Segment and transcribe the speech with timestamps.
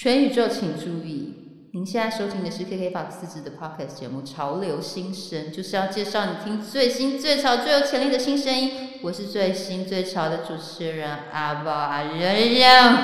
[0.00, 1.34] 全宇宙请注意，
[1.72, 8.70] 您现在收听的是 KK Box 自制的 Podcast 节目《潮流新声》，就是要介绍你听最新、最潮、最有潜力的新声音。
[9.02, 12.94] 我是最新最潮的主持人阿宝阿仁仁。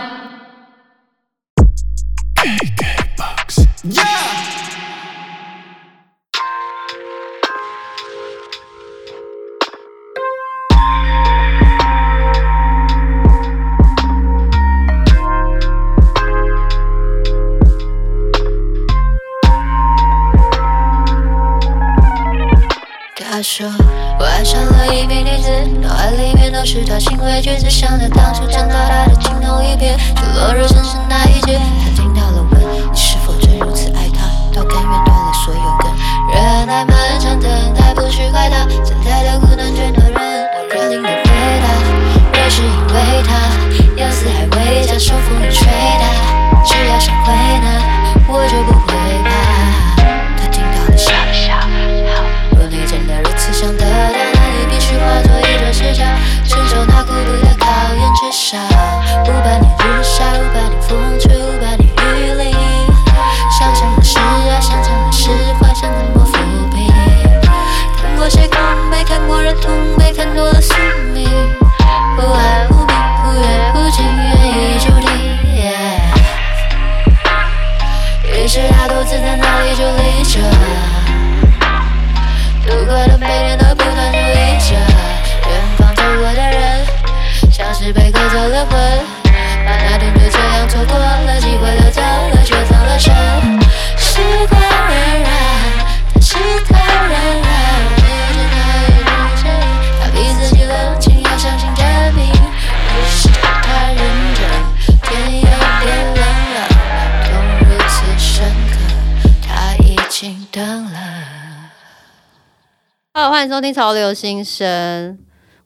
[113.75, 115.13] 潮流新生》，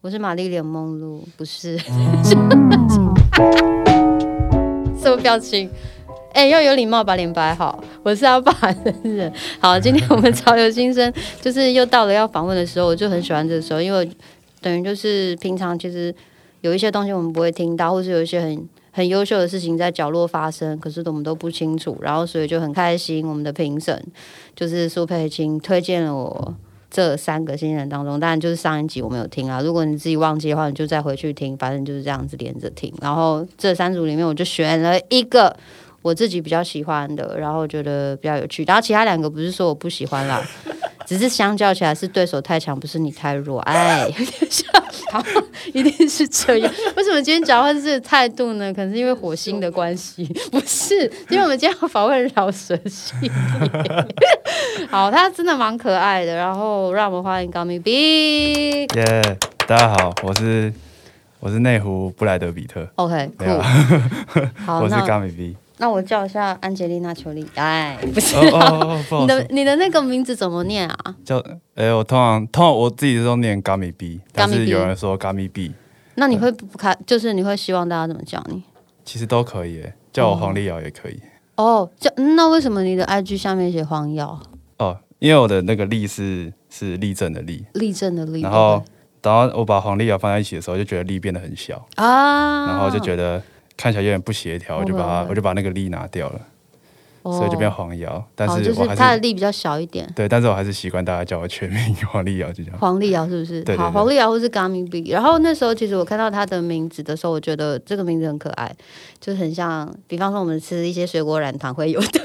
[0.00, 1.76] 我是玛丽莲梦露，不是，
[2.24, 2.34] 什
[5.04, 5.69] 么表情？
[6.32, 7.84] 哎、要有礼貌，把脸摆好。
[8.02, 8.50] 我是阿爸
[8.82, 9.30] 人人。
[9.60, 14.10] 好，今天我们潮流新生就是又到了要访问的时候，我就很喜欢这个时候，因为
[14.62, 16.14] 等于就是平常其实
[16.62, 23.28] 有一些东西我们不会听到，或是有一些很很优秀的事情在角落发生，可是我们都不清楚，然后所以就很开心。
[23.28, 24.02] 我们的评审
[24.56, 26.54] 就是苏佩青推荐了我
[26.91, 29.60] 这三个新人当中，当然就是上一集我没有听啊。
[29.60, 32.93] 如果你自己忘记的话，你就再回去听，反正就是这样子连着听。
[33.03, 35.54] 然后这三组里面，我就选了一个
[36.00, 38.65] 我自己比较喜欢的，然后觉得比较有趣。
[38.65, 40.43] 然后其他两个不是说我不喜欢啦，
[41.06, 43.60] 只是相较起来是对手太强，不是你太弱。
[43.60, 44.10] 哎，
[45.10, 45.22] 好，
[45.72, 46.72] 一定是这样。
[46.96, 48.72] 为什么今天讲话是这个态度呢？
[48.74, 51.10] 可能是因为火星的关系， 不是？
[51.30, 53.30] 因为我们今天要访问饶舌系列。
[54.91, 56.34] 好，他真的蛮可爱的。
[56.34, 58.82] 然后让我们欢迎高明 B。
[58.94, 60.72] 耶大家好，我是
[61.41, 63.44] 我是内湖布莱德比特，OK，酷、
[64.64, 65.56] 好，我是那 Gummy B。
[65.78, 67.47] 那我叫一下安吉丽娜·裘丽。
[67.55, 71.15] 哎，不是、哦哦哦，不你的，你的那个名字怎么念啊？
[71.25, 71.43] 叫
[71.75, 75.72] 哎、我通常通常我自己都念 Gummy B，但是有人说 Gummy B，
[76.16, 78.62] 那你会不开，就是你会希望大家怎么叫你？
[79.05, 81.21] 其实都可以耶，叫我黄丽瑶也可以。
[81.56, 84.41] 哦，叫嗯那为什么你的 IG 下面写黄瑶？
[84.78, 88.83] 哦，因为我的那个丽是是立正的立，立正的立，然后
[89.22, 93.43] 然后我把黄丽瑶放在一起的时候，就觉得力变得很小，啊，然后就觉得
[93.78, 96.43] 看起来有点不协调，我就把它我就把那个力拿掉了，哦
[97.22, 98.24] 所以就变黄瑶。
[98.34, 100.08] 但哦是就是它的力比较小一点。
[100.14, 102.78] 对，但是我还是习惯大家叫我全名黄丽瑶，就这样。
[102.78, 103.64] 黄丽瑶是不是？
[103.76, 105.10] 好，黄丽瑶或是 Gummy B。
[105.10, 108.74] 然后那时候其实我看到她的名字的时候，我觉得这个名字很可爱，
[109.20, 112.20] 就是很像，比方说我们吃一些水果软糖会有的。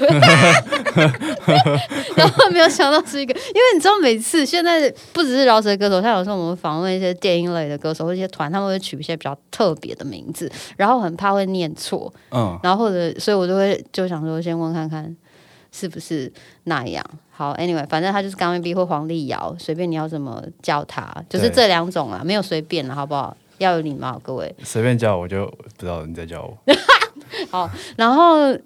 [2.16, 15.16] 然后没有想到是一个，因为你知道每次现在不只是饶舌歌手，像有时候我们访问一些电音类的歌手或一些团，他们会取一些比较特别的名字，然后很怕会念错，嗯，然后或者所以我就会就想说先问看看看
[15.72, 16.32] 是不是
[16.64, 17.04] 那样。
[17.30, 23.36] 好，anyway，反正他就是刚 B 或黄丽瑶，随便你要怎么叫他，就是这两种啊，没有随便了，好不好？
[23.58, 24.52] 要有礼貌，各位。
[24.62, 26.58] 随便叫我就不知道你在叫我。
[27.50, 28.56] 好然后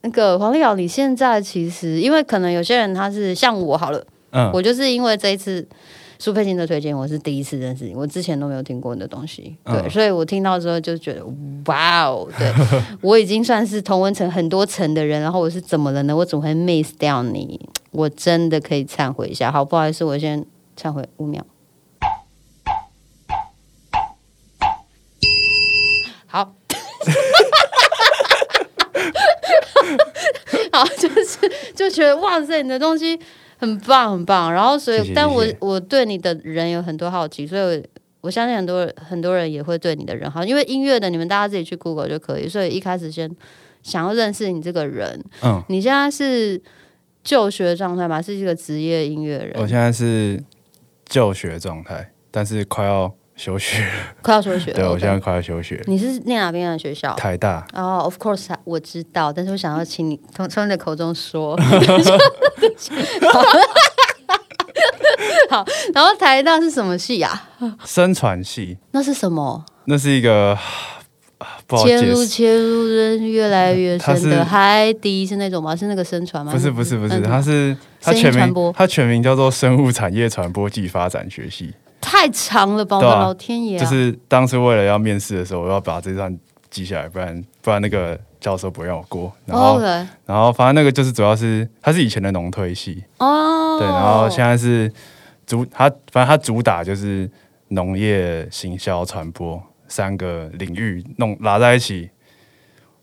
[0.00, 5.66] 那个黄丽瑶，你现在其实因为可能有些人他是像我好了，嗯，我就是因为这一次
[6.22, 11.26] 苏佩金的推荐，我是第一次认识你，我之前都没有听过你的东西，对，嗯所以我听到之后就觉得
[11.66, 12.48] 哇哦，对
[13.02, 16.14] 我已经算是同温层很多层的人，然后我是怎么了呢？
[16.14, 17.68] 我怎么会 miss 掉你？
[17.90, 20.46] 我真的可以忏悔一下，好，不好意思，我先
[20.80, 21.44] 忏悔五秒。
[26.26, 26.54] 好，
[30.70, 33.18] 好，就是就觉得哇塞，你的东西
[33.62, 34.52] 很棒很棒。
[34.52, 37.82] 然后所以，谢谢但我我对你的人有很多好奇，所以我
[38.22, 42.48] 我相信很多很多人也会对你的人好，因为音乐的你们大家自己去 Google 就可以。
[42.48, 43.30] 所以一开始先
[43.82, 46.60] 想要认识你这个人，嗯，你现在是
[47.22, 48.20] 就学状态吗？
[48.20, 50.42] 是一个职业音乐人，我现在是
[51.06, 53.88] 就学状态，但是快要休学。
[54.22, 54.76] 快要休学了。
[54.76, 55.82] 对，我现在快要休学。
[55.86, 57.14] 你是念哪边的学校？
[57.14, 61.56] 台大，哦、o f course，我知道，但是我想要请你从从你的口中说。
[65.50, 65.64] 好，
[65.94, 67.48] 然后台大是什么系啊？
[67.84, 69.64] 生传系，那是什么？
[69.84, 70.56] 那是一个
[71.38, 72.24] 啊不好切入。
[72.24, 75.76] 切入人越来越深的海底是那种吗？
[75.76, 76.52] 是那个生传吗？
[76.52, 82.98] 不是不是不是，嗯它是它全名它全名叫做生物产业传播暨发展学系，太长了吧！
[82.98, 83.80] 我老天爷、啊！
[83.80, 86.36] 就是当时为了要面试的时候，我要把这段
[86.68, 89.32] 记下来，不然不然那个教授不会让我过。
[89.46, 89.80] 然后、
[90.26, 94.92] 然后反正那个就是主要是他是以前的农推系，哦，对，然后现在是
[95.46, 97.30] 主他反正他主打就是
[97.68, 102.10] 农业、行销、传播三个领域弄拉在一起。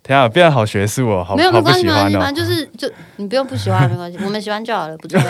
[0.10, 5.28] 天啊，变得好学术哦，好没有没关系没关系，就是就你不用不喜欢 没关系，我们喜欢就好了，不重要。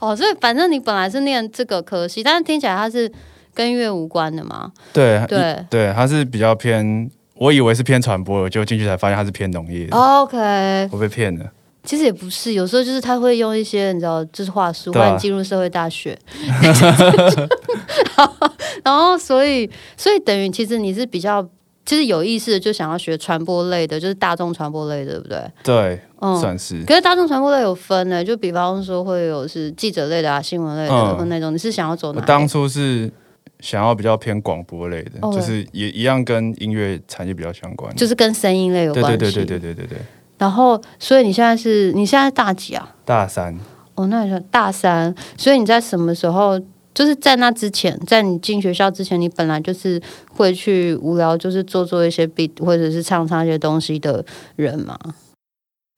[0.00, 3.12] 哦，所以反正你本来是念这个科系，但是听起来它是
[3.52, 4.72] 跟音乐无关的嘛？
[4.94, 11.44] 对对对，它是比较偏，我以为是偏传播的，结果进去才发现它是偏农业的，OK，我被骗了。
[11.84, 16.18] 其实也不是，有时候就是他会用一些你知道，就是话术，对啊让你进入社会大学。
[18.82, 21.46] 然后，所以，所以等于其实你是比较，
[21.86, 25.52] 其实有意思的就想要学传播类的，就是大众传播类的，对不对？
[25.62, 32.20] 对，嗯，算是可是大众传播类有分呢，就比方说会有是记者类的啊、新闻类的那种，你是想要走哪？
[32.20, 33.10] 我当初是
[33.60, 37.94] 想要比较偏广播类的，哦就是也一样跟音乐产业比较相关。
[37.94, 39.18] 就是跟声音类有关系。
[39.18, 39.98] 对对对对对对对，
[40.38, 42.94] 然后，所以你现在是你现在大几啊？
[43.04, 43.54] 大三
[43.94, 46.58] 哦，那你说大三，所以你在什么时候？
[46.94, 50.00] 就是在那之前，在你进学校之前，你本来就是
[50.30, 54.24] 会去无聊，就是做做一些 beat 或者是唱唱一些东西的
[54.56, 54.98] 人嘛。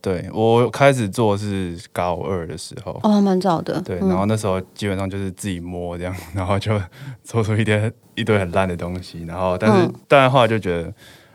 [0.02, 3.80] 对我开始做是高二的时候，哦，蛮早的。
[3.80, 6.80] 对，嗯然后那时候基本上就是自己摸这样，然后就
[7.24, 10.92] 做出一点一堆很烂的东西，然后但是嗯当然后来就觉得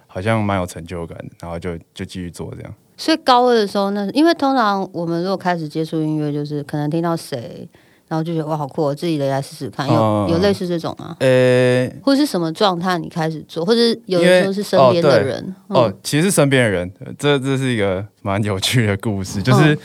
[0.07, 2.73] 好像蛮有成就感，然后就就继续做这样。
[2.95, 7.67] 所以高二的时候，那因为通常我们如果开始接触音乐，就是可能听到谁，
[8.11, 9.87] 然后就觉得哇好酷，我自己也来试试看。
[9.87, 11.15] 有、嗯有类似这种吗？
[11.19, 15.55] 呃、或是什么状态你开始做，或者有的时候是身边的人。
[15.69, 19.79] 哦嗯，，其实是身边的人，呃这这是一个蛮有趣的故事，嗯就是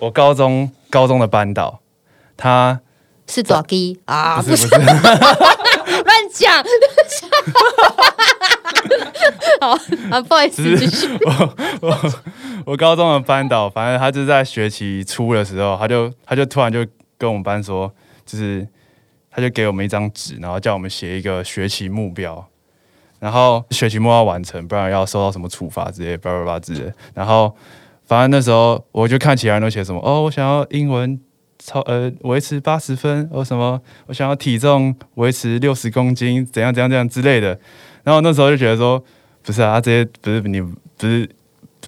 [0.00, 1.78] 我高中高中的班导，
[2.36, 2.80] 他
[3.28, 6.64] 是短基啊，不是不是， 乱讲。
[9.60, 9.70] 好
[10.10, 11.06] 啊，不好意思，继续。
[11.24, 12.12] 我我
[12.66, 16.84] 我高中的班导，反正他就在学期初的时候，他就他就突然就
[17.24, 17.90] 跟我们班说，
[18.26, 18.66] 就是
[19.30, 22.46] 他就给我们一张纸，然后叫我们写一个学期目标，
[23.18, 26.92] 然后学期末要完成，不然要受到什么处罚之类的，叭叭叭之类。
[27.14, 27.56] 然后
[28.04, 31.18] 反正那时候我就看其他人都写什么，哦，我想要英文
[31.58, 37.58] 超呃维持八十分，哦什么，我想要体重维持六十公斤，怎样怎样怎样之类的。
[38.02, 39.02] 然后那时候就觉得说，
[39.42, 41.28] 不是啊，这些不是你不是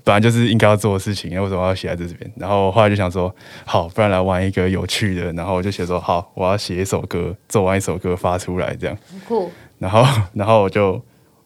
[0.04, 2.32] 本来就是应该要做的事情，为什么要写在这边？
[2.36, 5.32] 然后后来就想说，好，不然来玩一个有趣的。
[5.32, 8.96] 然后我就写说，好，我要写一首歌，做完一首歌发出来这样。
[9.26, 10.04] 酷，然后，
[10.34, 11.00] 然后我就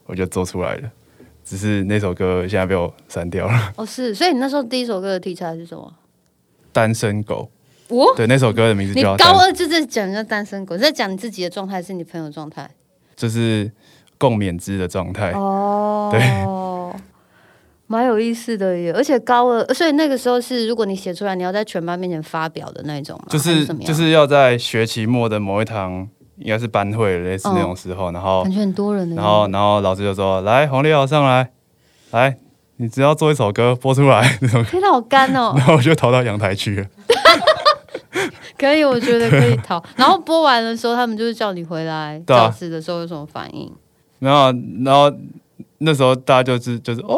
[0.07, 0.91] 我就做出来了，
[1.45, 3.73] 只是那首歌现在被我删掉了。
[3.77, 5.93] 哦是，所以你那时候第一首歌的题材是什么？
[6.73, 7.51] 单身狗，
[7.89, 12.71] 我，对，那首歌的名字叫单，高二就在讲人家单身狗，在讲你自己的状态，是你朋友的状态？
[13.17, 13.71] 就是
[14.17, 15.33] 共勉之的状态。
[15.33, 16.21] 哦，对，
[17.91, 18.93] 蛮有意思的耶。
[18.93, 23.25] 而且高二，所以那个时候是，如果你写出来，你要在全班面前发表的那种吗？
[23.29, 31.51] 就是就是要在学期末的某一堂，应该是班会类似那种时候，然后感觉很多人的，然后然后老师就说：“来，黄立豪上来，
[32.13, 32.37] 来，
[32.77, 35.67] 你只要做一首歌播出来。”那种， 天，好干哦然！
[35.67, 36.87] 后我就逃到阳台去了。
[38.57, 39.83] 可以，我觉得可以逃。
[39.97, 43.73] 然后播完的时候，他们就是叫你回来对啊教室的时候有什么反应？
[44.19, 44.35] 没有
[44.85, 45.11] 然后
[45.79, 47.17] 那时候大家就是就是哦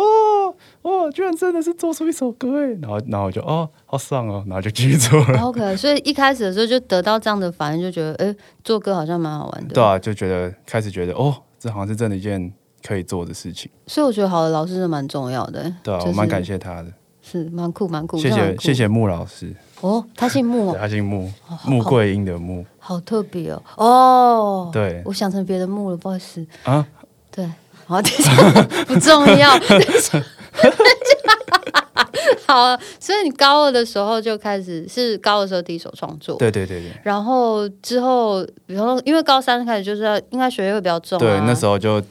[0.83, 5.41] 哦，居然真的是做出一首歌哎，然后然后我就哦好爽哦，然后就继续做了。
[5.41, 8.35] OK，所以一开始的时候就得到这样的反应，就觉得哎，
[8.65, 9.75] 做歌好像蛮好玩的。
[9.75, 12.53] 对啊，就觉得开始觉得哦，这好像是真的一件
[12.87, 13.71] 可以做的事情。
[13.87, 15.73] 所以我觉得好的老师是蛮重要的。
[15.83, 22.65] 对啊，就是我蛮感谢他的，是蛮酷蛮酷，谢谢谢谢穆老师，哦，他姓穆哦， 他姓穆，好穆桂英的穆。
[22.81, 23.63] 好特别哦。
[23.77, 26.45] 哦，对我想成别的穆了，不好意思。
[26.65, 26.85] 啊，
[27.31, 27.49] 对，
[27.87, 29.57] 好，等一下不重要。
[29.61, 30.21] 等一下
[30.53, 32.09] 哈哈哈！
[32.47, 36.91] 好，所以你高二的时候就开始是高二时候第一首创作，对对对对。
[37.03, 42.03] 然后之后，比如说，因为高三开始就是要应该学业会比较重，对，那时候就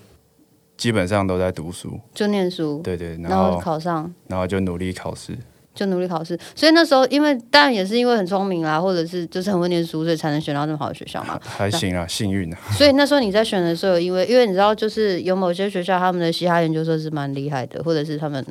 [0.75, 5.37] 基本上都在读书，就念书，对对，然后考上，然后就努力考试。
[5.73, 11.39] 就努力考试，所以那时候因为当然也是因为很聪明啦，或者是就是很会念书，所以才能选到那么好的学校嘛。
[11.45, 18.45] 还行啊，幸运啊， 所以那时候你在选的时候，因为因为你知道，就是有某些学校他们的嘻哈研究社是蛮厉害的，或者是他们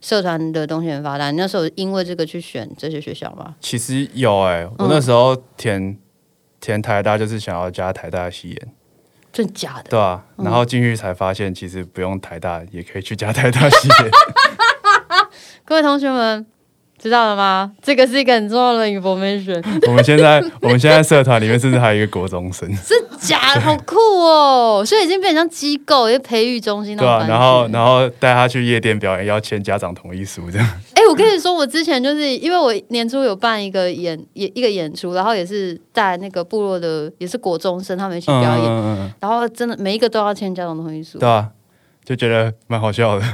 [0.00, 1.30] 社团的东西很发达。
[1.30, 3.54] 你那时候因为这个去选这些学校吗？
[3.60, 5.96] 其实有哎、我那时候填
[6.60, 8.72] 填台大就是想要加台大西研，
[9.32, 9.90] 真假的？
[9.90, 14.10] 对啊，然后进去才发现其实不用台大也可以去加台大系研，
[15.64, 16.44] 各位同学们
[17.04, 17.70] 知道了吗？
[17.82, 24.82] 这个是一个很重要的 information， 我们现在我们现在社团里面甚至还有一个国中生， 是假的，好酷哦！
[24.86, 27.26] 所以已经变成像机构，一个培育中心那对啊。
[27.28, 41.18] 然后然后带他去夜店表演要签家长同意书这样， 哎、我跟你说，我之前就是因为我年初有办一个演演一个演出，然后也是带那个部落的，也是国中生他们一起表演，嗯嗯嗯，然后真的每一个都要签家长同意书。
[41.18, 41.50] 对啊，
[42.02, 43.24] 就觉得蛮好笑的。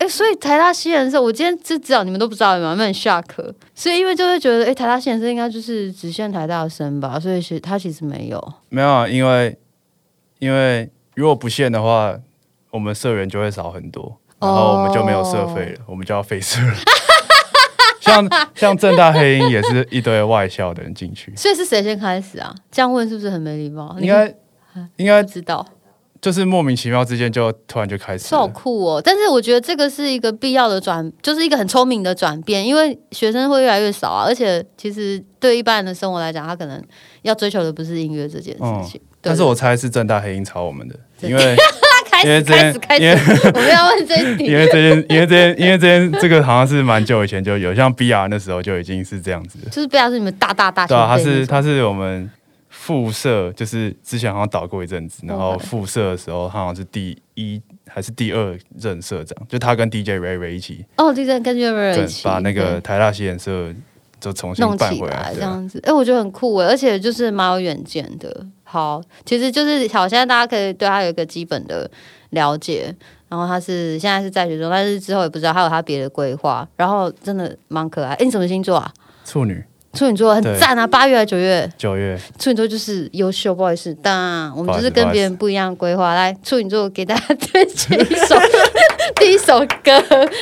[0.00, 2.72] 哎、所以台大西人社，我今天就知道你们都不知道，有没有？
[2.72, 3.54] 你们很 shock。
[3.74, 8.54] 所以因为就会觉得，哎、台大西人社应该就是只限台大生吧，所以其实他其实没有。
[8.68, 9.56] 没有啊，因为
[10.40, 12.14] 因为如果不限的话，
[12.70, 16.74] 我们社员就会少很多，然后我们就没有社费了，我们就要废社了。
[18.00, 22.54] 像像正大黑鹰也是一堆外校的人进去，所以是谁先开始啊？
[22.70, 23.96] 这样问是不是很没礼貌？
[23.98, 24.34] 应该
[24.96, 25.66] 应该不知道，
[26.24, 28.48] 就是莫名其妙之间就突然就开始是好。
[28.48, 29.02] 酷哦！
[29.04, 36.82] 但是我觉得这个是一个必要的转，就是一个很聪明的转变，因为学生会越来越少啊，而且其实对一般人的生活来讲，他可能
[37.22, 38.98] 要追求的不是音乐这件事情。
[39.02, 41.56] 嗯但是我猜是正大黑鹰抄我们的，因为
[42.10, 44.54] 开始因为这开始开因为始，我们要问这一题因。
[44.54, 49.70] 为这件因为这件 因为这件这个好像是蛮久以前就有，像 BR 那时候就已经是这样子的。
[49.70, 52.30] 就是 B R 是你们大大大对啊，他是他是我们
[52.84, 63.72] 副社，就是之前好像倒过一阵子，然后副社的时候，他好像是第一还是第二任社长，就他跟 DJ Ray Ray 一起，哦，，DJ 跟 j e r 对一，起把那个台大西演社
[64.20, 68.46] 就重新弄起来这样子，哎、我觉得很酷哎，而且就是蛮有远见的。
[68.64, 71.90] 好，其实就是好，现在大家可以对他有一个基本的
[72.30, 72.94] 了解。
[73.30, 76.68] 然后他是现在是在学中，但是之后也不知道他有他别的规划。
[76.76, 78.12] 然后真的蛮可爱。
[78.14, 78.92] 哎，你什么星座啊？
[79.24, 79.64] 处女
[79.94, 81.72] 处女座很对赞啊，八月还是九月？
[81.78, 86.14] 九月，处女座就是优秀，不好意思，但我们就是跟别人不一样的规划。
[86.14, 88.36] 来，处女座给大家推荐一首
[89.16, 89.92] 第一首歌，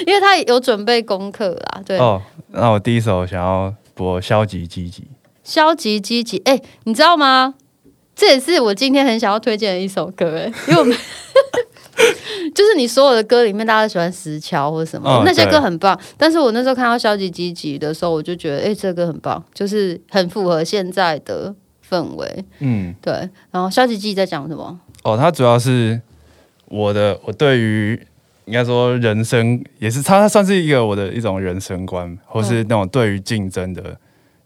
[0.06, 1.82] 因为他有准备功课啦。
[1.84, 5.04] 对，哦，那我第一首想要播消极积极，
[5.44, 7.54] 消极积极，哎、你知道吗？
[8.14, 10.96] 这也是我今天很想要推荐的一首歌，哎，因为我们
[12.54, 21.54] 就是你所有的歌里面，大家都喜欢石桥或什么、嗯那些歌很棒，但是我那时候看到消极积极的时候，我就觉得，哎、这个歌很棒，就是很符合现在的
[21.88, 23.12] 氛围，嗯，对。
[23.50, 24.80] 然后消极积极在讲什么？
[25.04, 26.00] 哦，它主要是
[26.66, 28.00] 我的我对于
[28.46, 33.96] 应该说人生也是它它算是一个我的一种人生观，或是那种对于竞争的，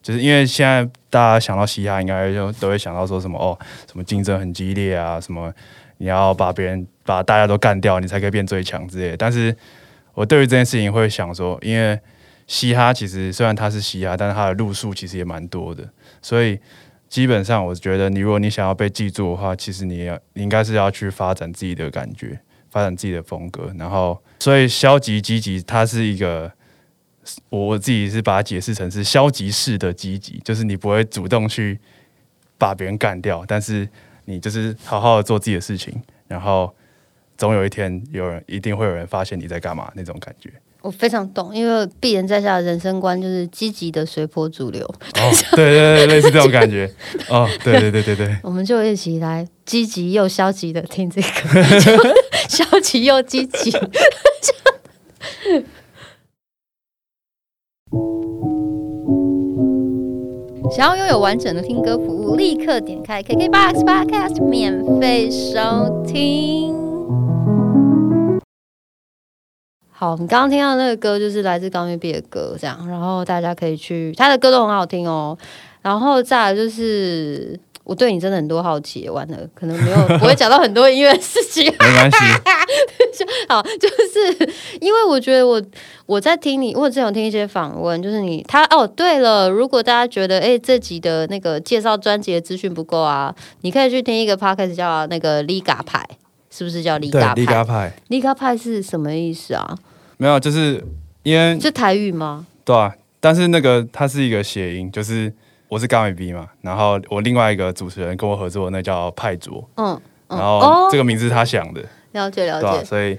[0.02, 3.56] 就是因为现在大家想到嘻哈，应该就都会想到说什么哦，
[3.90, 5.52] 什么竞争很激烈啊，什么
[5.98, 9.16] 你要把别人把大家都干掉，你才可以变最强之类的。
[9.16, 9.56] 但是
[10.14, 11.98] 我对于这件事情会想说，因为
[12.46, 15.88] 嘻哈其实虽然它是嘻哈，但是它的路数其实也蛮多的，
[16.22, 16.58] 所以
[17.08, 22.38] 基本上我觉得你如果你想要被记住的话，其实你要应该是要去发展自己的感觉，
[22.70, 26.52] 发展自己的风格，然后所以消极积极它是一个。
[27.48, 31.76] 我自己是把它解释成是消极式的积极，就是你不会主动去
[32.56, 33.88] 把别人干掉，但是
[34.26, 35.94] 你就是好好的做自己的事情，
[36.28, 36.72] 然后
[37.38, 40.52] 总有一天有人一定会有人发现你在干嘛那种感觉。
[40.82, 46.88] 我非常懂，因为鄙人在下的人生观就是积极的随波逐流，哦，对对对，类似这种感觉。
[47.28, 52.14] 哦，对对对对对，我们就一起来积极又消极的听这个，
[52.48, 53.72] 消极又积极。
[60.76, 66.74] 想要拥有完整的听歌服务，立刻点开 KKBOX Podcast 免费收听。
[69.90, 75.38] 好，你刚刚听到那个歌就是来自高面壁的歌，这样，然后大家可以去，他的歌都很好听哦。
[75.80, 81.64] 然后再来就是，我对你真的很多好奇，完了可能没有不会讲到很多音乐的事情。
[81.80, 82.18] 没关系。
[83.48, 85.62] 好，就是因为我觉得我
[86.04, 96.04] 我在听你，我之前有听一些访问，就是你他哦，对了，如果大家觉得哎这集的那个介绍专辑的资讯不够啊，你可以去听一个 podcast 叫那个 Liga 派，
[96.50, 99.74] 是不是叫 Liga 派？Liga 派是什么意思啊？
[100.18, 100.84] 没有，就是
[101.22, 102.44] 因为是台语吗？
[102.64, 105.32] 对啊，但是那个它是一个谐音，就是
[105.68, 111.82] 我是高美 B 嘛，然后我另外一个主持人跟我合作那叫派卓，嗯，嗯然后哦这个名字是他想的，
[112.12, 112.84] 了解了对吧、解。
[112.84, 113.18] 所以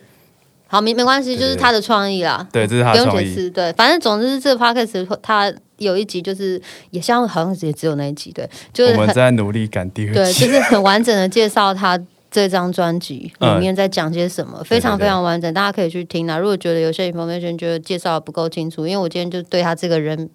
[0.67, 2.45] 好，没没关系，就是他的创意啦。
[2.51, 3.49] 对，这是他不的创意。
[3.49, 6.61] 对，反正总之是这个 podcast 它有一集就是
[6.91, 11.97] 也像好像也只有那一集，对，就是我们很在努力赶第二对，季，就是很完整的介绍他
[12.29, 16.37] 这张专辑里嗯面在讲些什么，非常对对非常完整，大家可以去听啊。
[16.37, 20.29] 如果觉得有些 information 觉得介绍得不够清楚，因为我今天就对他这个人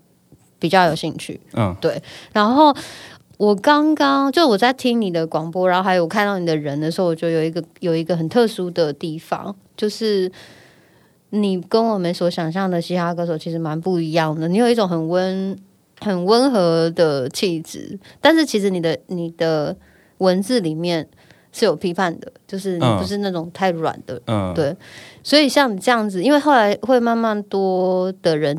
[0.62, 2.00] 比较有兴趣，嗯对
[2.33, 2.75] 然后。
[3.38, 10.31] 我刚刚就我在听你的广播，然后还有看到你的人的时候，我觉得有一个有一个很特殊的地方，就是
[11.31, 14.47] 你跟我们所想象的嘻哈歌手其实蛮不一样的。
[14.47, 15.59] 你有一种很温、
[15.99, 19.75] 很温和的气质，但是其实你的你的
[20.19, 21.09] 文字里面
[21.50, 24.23] 是有批判的，就是你嗯不是那种太软的。
[24.26, 24.76] 嗯，对
[25.25, 28.57] 所以像你这样子，因为后来会慢慢多的人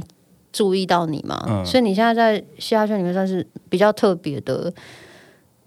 [0.53, 1.65] 注意到你嘛，嗯。
[1.65, 4.71] 所以你现在在嘻哈圈里面算是比较特别的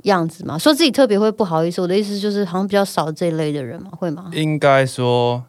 [0.04, 0.56] 样子嘛。
[0.56, 4.30] 说自己特别会不好意思，我的意思就是好像比较少这一类的人嘛，会吗？
[4.32, 5.44] 应该说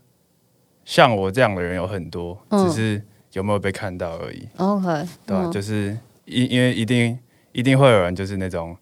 [0.84, 2.68] 像我这样的人有很多，嗯。
[2.68, 3.02] 只是
[3.32, 7.18] 有没有被看到而已，OK，对就是因因为一定
[7.52, 8.76] 一定会有人就是那种。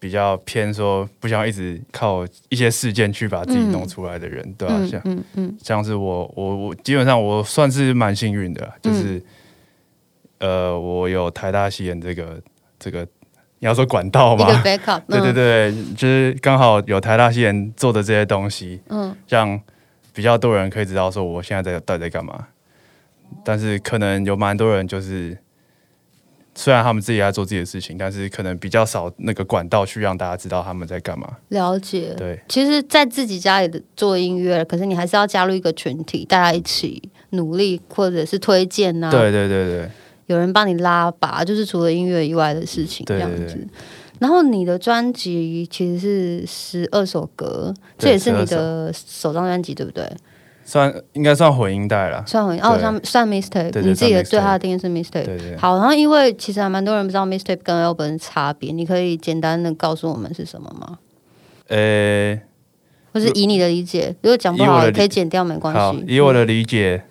[0.00, 9.20] 比较偏说不想一直靠一些事件去把自己弄出来的人，对吧、嗯像嗯嗯像是我我我基本上我算是蛮幸运的，就是、
[10.38, 12.40] 呃我有台大戏演这个
[12.78, 13.06] 这个
[13.58, 19.60] 你要说管道吗？backup， 对对对，就是刚好有台大戏演做的这些东西，嗯让
[20.14, 22.46] 比较多人可以知道说我现在在到底在干嘛。
[23.44, 25.36] 但是可能有蛮多人就是，
[26.54, 31.36] 虽然他们自己在做自己的事情，但是可能比较少那个管道去让大家知道他们在干嘛。
[31.48, 32.14] 了解。
[32.16, 39.90] 对，其实，在自己家里的做音乐，可是你还是要加入一个群体，大家一起努力，或者是推荐呐、对对对对，
[40.28, 43.44] 有人帮你拉拔，就是除了音乐以外的事情这样子。
[43.44, 43.66] 对对
[44.20, 50.04] 然后你的专辑其实是十二首歌，这也是你的首张专辑，对不对？
[50.64, 52.22] 算应该算混音带了。
[52.26, 55.24] 算混哦，对算算对你自己的对它的定义是 mistake。
[55.24, 60.98] 对对，好，然后因为其实还蛮多人不知道 mistake 跟 album 的差别，你可以简单的告诉我们是什么吗？
[61.68, 62.38] 呃，
[63.14, 66.04] 或是以你的理解，如果讲不好也可以剪掉，没关好，系。
[66.08, 67.04] 以我的理解，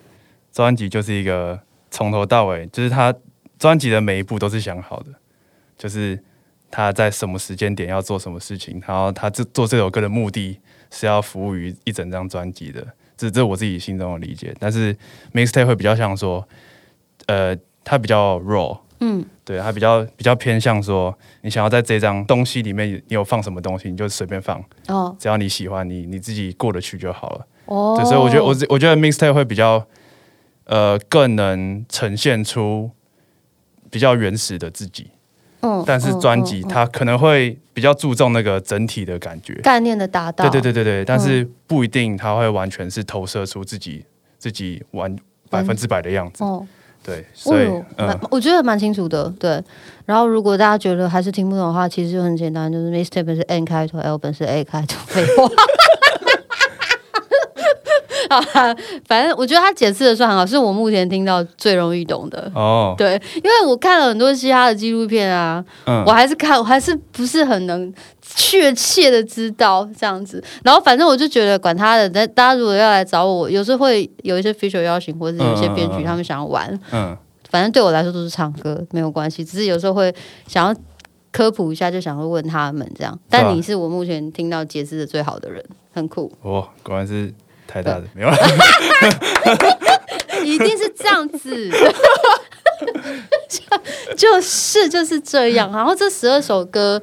[0.52, 1.60] 专辑就是一个
[1.92, 3.14] 从头到尾，就是他
[3.58, 5.08] 专辑的每一步都是想好的，
[5.78, 6.22] 就是
[6.70, 10.60] 他在什么时间点要做什么事情，然后他这做这首歌的目的
[10.92, 14.54] 是要服务于一整张专辑的，这这是我自己心中的理解。
[14.60, 14.96] 但是
[15.34, 16.48] mixtape 会比较像说，
[17.26, 27.48] 呃，它比较 raw，嗯，对，它比较比较偏向说，你想要在这张东西里面你有放什么东西，你就随便放，哦只要你喜欢，你你自己过得去就好了。
[27.66, 29.86] 哦，对，所以我觉得我我觉得 mixtape 会比较
[30.68, 32.90] 呃更能呈现出
[33.90, 35.08] 比较原始的自己，
[35.62, 39.54] 嗯但是专辑它可能会比较注重那个整体的感觉。
[39.64, 44.06] 概念的达到，对对对对对，但是不一定它会完全是投射出自己
[44.38, 45.16] 自己完
[45.50, 46.44] 百分之百的样子。
[46.44, 46.66] 哦，
[47.04, 49.64] 对，所以哦嗯，我觉得蛮清楚的，对。
[50.06, 55.50] 然后如果大家觉得还是听不懂的话，其实就很简单，就是 mixtape 是 N 开头，album 是 A 开头，废话。
[58.30, 62.52] 好啦，反正我觉得他解释的算很好，是我目前听到最容易懂的。
[62.54, 70.44] 哦，对，因为我看了很多嘻哈的纪录片啊，嗯我还是看，我还是不是很能确切的知道这样子。
[70.64, 77.18] 然后反正我就觉得管他的，但大家如果要来找我，有时候会有一些 feature 邀请，或者是有一些编剧他们想要玩，嗯，
[77.50, 79.46] 反正对我来说都是唱歌，没有关系。
[79.46, 80.14] 只是有时候会
[80.48, 80.76] 想要
[81.32, 83.18] 科普一下，就想要问他们这样。
[83.30, 85.64] 但你是我目前听到解释的最好的人，
[85.94, 87.34] 很酷，哦，果然是
[87.68, 88.38] 太大的，没有啦。
[90.44, 91.70] 一定是这样子。
[93.50, 95.72] 就就是就是这样。
[95.72, 97.02] 然后这十二首歌，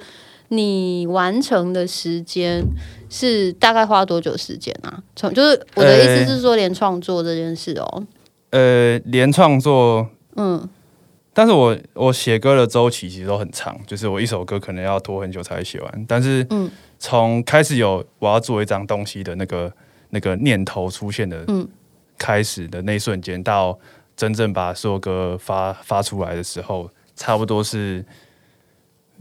[0.48, 2.64] 你完成的时间
[3.11, 5.03] 是大概花多久时间啊？
[5.14, 8.05] 从就是我的意思是说，连创作这件事哦，
[8.50, 10.68] 呃，连创作嗯
[11.37, 16.05] 但是我我写歌的周期其实都很长，就是我一首歌可能要拖很久才会写完。
[16.07, 19.72] 但是嗯从开始有我要做一张东西的那个
[20.14, 21.68] 那个念头出现的嗯
[22.16, 23.77] 开始的那一瞬间，到
[24.16, 28.05] 真正把所有歌发发出来的时候，差不多是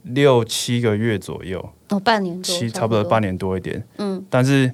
[0.04, 3.84] 六七个月左右，哦，半年多，七差不多半年多一点。
[3.98, 4.72] 嗯，但是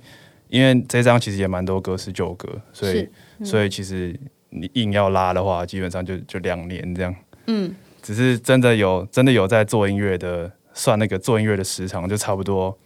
[0.49, 3.07] 因为这张其实也蛮多歌是旧歌，所以
[3.39, 4.13] 嗯所以其实
[4.49, 7.15] 你硬要拉的话，基本上就就两年这样。
[7.47, 12.77] 嗯只是真的有真的有在做音乐的，算那个做音乐的时长，就差不多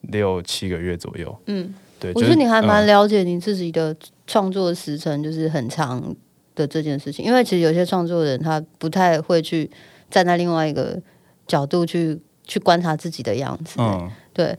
[0.00, 1.38] 六七个月左右。
[1.46, 1.74] 嗯。
[2.00, 3.94] 对，我觉得你还蛮嗯了解你自己的
[4.26, 6.14] 创作时程，就是很长
[6.54, 9.70] 的这件事情，因为其实有些创作人他不太会去
[10.10, 11.00] 站在另外一个
[11.46, 13.76] 角度去去观察自己的样子。
[13.78, 14.56] 嗯，对，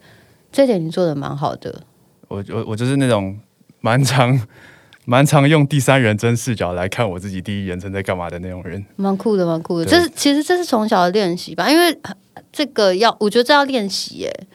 [0.52, 1.82] 这点你做的蛮好的。
[2.28, 3.38] 我我我就是那种
[3.80, 4.39] 蛮常
[5.06, 8.86] 蛮常用第三人称视角来看我自己第一人称在干嘛的那种人。
[8.95, 9.86] 蛮酷的，蛮酷的。
[9.86, 12.13] 这是其实这是从小的练习吧，因为呃
[12.52, 14.47] 这个要，我觉得这要练习耶，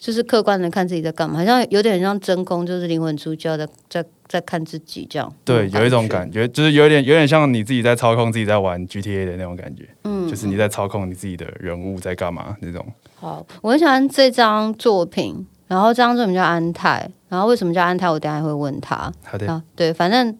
[0.00, 5.30] 就是客观的看自己在干嘛，好像有点像真空，就是灵魂出窍在在在看自己这样。
[5.44, 12.84] 对，有一种感觉，就是有点有点像你自己在操控自己在玩 GTA 的那种感觉，嗯就是你在操控你自己的人物在干嘛那种。
[13.14, 19.12] 好，我很喜欢这张作品，然后这张作品叫安泰，然后为什么叫安泰，我等一下会问他。
[19.22, 20.34] 好的，啊，对，反正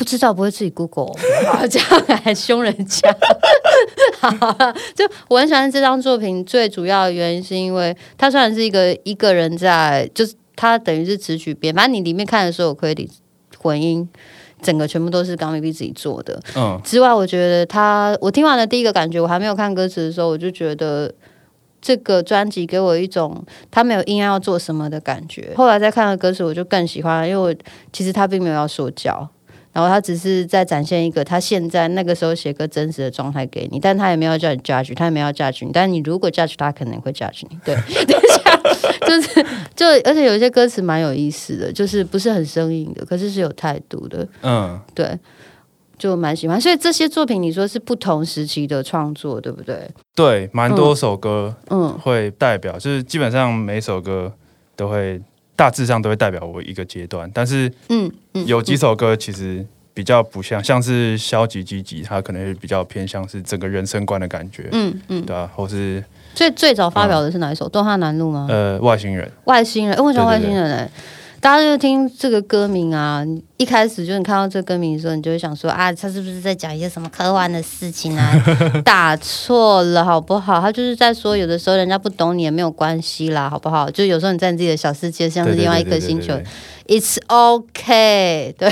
[0.00, 1.12] 不知道不会自己 Google，
[1.52, 3.14] 好这样还凶人家。
[4.18, 13.10] 好了，就我很喜欢这张作品，最主要的原因是因为它虽然是一个一个人在，就是它等于是词曲编，反正你里面看的所有 credit
[13.58, 14.08] 混音，
[14.62, 16.40] 整个全部都是刚 B B 自己做的。
[16.56, 21.12] 嗯之外，我觉得他，我听完了第一个感觉，我还没有看歌词的时候，我就觉得
[21.82, 25.52] 这个专辑给我一种他没有硬要做什么的感觉。
[25.54, 27.54] 后来再看了歌词，我就更喜欢了，因为我
[27.92, 29.28] 其实他并没有要说教。
[29.72, 37.58] 然后他只是在展现一个他现在那个时候写歌真实的状态给你，但他也没有叫你 judge，他也没有要 judge 你，但你如果 judge 他，可能会 judge 你。
[37.64, 38.60] 对， 等一下，
[39.06, 44.26] 就是就而且有一些歌词蛮有意思的，就是不是很生硬的，可是是有态度的。
[44.42, 45.18] 嗯，对，
[45.96, 46.60] 就蛮喜欢。
[46.60, 49.88] 所以这些作品你说是不同时期的创作，对不对？
[50.16, 54.32] 对，蛮多首歌嗯会代表，就是基本上每首歌
[54.74, 55.20] 都会
[55.60, 65.22] 大致上都会代表我一个阶段，但是嗯嗯，有几首歌其实比较不像，像是消极积极，它可能会比较偏向是整个人生观的感觉，嗯嗯。
[65.26, 66.02] 对啊，或是
[66.34, 67.68] 最最早发表的是哪一首？
[67.68, 68.46] 东汉南路吗？
[68.48, 70.90] 呃外星人，外星人，欸我喜欢外星人哎、
[71.40, 78.32] 大家就听这个歌名啊，你一开始就你看到这歌名的时候，你就会想说啊，他是不是在讲一些什么科幻的事情啊？
[78.82, 80.58] 打错了好不好？
[80.58, 83.90] 他就是在说，有的时候人家不懂你也没有关系啦，好不好？
[83.90, 86.32] 就有时候你在你自己的小世界，像是另外一颗星球
[86.86, 88.70] ，It's OK，对。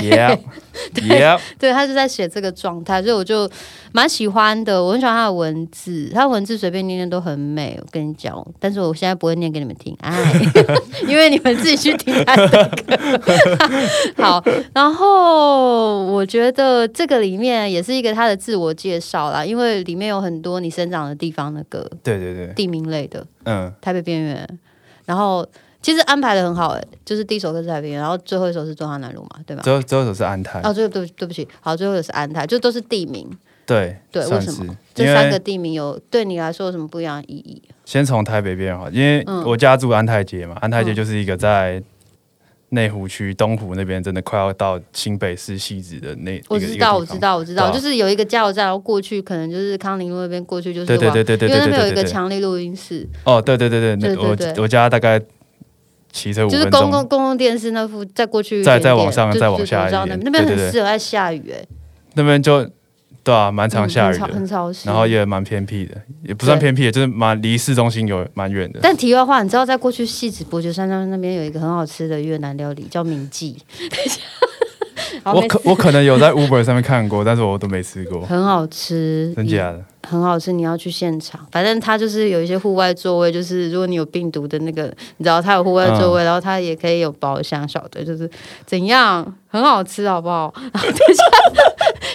[0.95, 3.49] ，Yeah 对他就在写这个状态，所以我就
[3.91, 4.81] 蛮喜欢的。
[4.81, 7.77] 我很喜欢他的文字，他的文字随便念念都很美。
[7.81, 10.17] 我跟你讲，但是我现在不会念给你们听，哎，
[11.05, 12.97] 因为你们自己去听他的歌。
[14.23, 14.41] 好，
[14.79, 24.59] 然后我觉得这个里面也是一个他的自我介绍啦，因为里面有很多你生长的地方的歌，对对对，地名类的，嗯，台北边缘，
[25.05, 25.45] 然后。
[25.81, 29.63] 其实安排的很好哎、就是第一首歌是台北边缘，然后最后一首是中华南路嘛，对吧？
[29.63, 33.25] 最后最后一首是安泰，哦，最后对对不起，好，最后也是安泰，就都是地名。
[33.65, 37.63] 对对，为什么这三个地名有对你来说有什么不一样的意义？
[37.85, 41.81] 先从台北边好，因为嗯我家住安泰街嘛，安泰街嗯就是一个在
[42.69, 47.71] 内湖区东湖那边，真的快要到新北市西子的那我知道，我知道，我知道，啊。
[47.71, 55.19] 就是有一个加油站，然后过去可能就是康宁路那边过去就是对对对对对对因为那边有一个强力录音室，哦，对对对对，我我家大概
[56.11, 60.19] 骑车五就是，公共公共电视那附再过去再再往上再往下一点。
[60.23, 61.65] 那边很适合在下雨，哎，
[62.13, 62.69] 那边就
[63.29, 68.79] 对啊，蛮常嗯下雨很潮很的，潮湿，然后也蛮偏僻的，也不算偏僻，就是蛮离市中心有蛮远的。
[68.81, 73.55] 但题外话，你知道在过去戏子伯爵山上那边有一个很好吃的越南料理叫明记，
[75.25, 79.85] 我可我可能有在 Uber 上面看过，但是我都没吃过，很好吃，真假的？
[80.07, 81.45] 很好吃，你要去现场。
[81.51, 84.85] 反正它就是有一些户外座位，就是如果你有病毒的那个，
[85.17, 88.27] 你知道它有户外座位，然后它也可以有包厢晓得，就是
[88.65, 90.51] 怎样很好吃，好不好？
[90.73, 91.23] 然后等一下，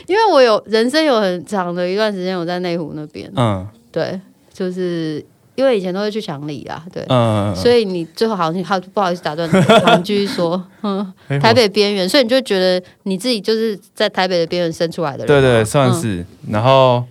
[0.07, 4.21] 因为我有人生有很长的一段时间我在内湖那边，嗯对，
[4.53, 7.05] 就是因为以前都会去强里啊，对。
[7.09, 10.63] 嗯，所以你最后好像好不好意思打断你，继续说。
[10.83, 15.27] 嗯，台北边缘，所以你就觉得你自己就是在台北的边缘生出来的人。
[15.27, 16.27] 对对，算嗯是。
[16.51, 17.05] 然后，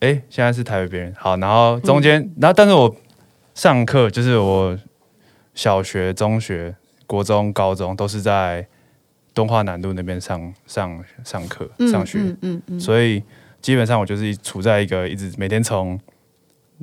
[0.00, 1.14] 哎，现在是台北边缘。
[1.18, 2.94] 好，然后中嗯间，然后但是我
[3.54, 4.76] 上课就是我
[5.54, 6.74] 小学、中学、
[7.06, 8.66] 国中、高中都是在
[9.38, 13.22] 东华南路那边上上上课、嗯上学，嗯嗯嗯，所以
[13.62, 15.96] 基本上我就是处在一个一直每天从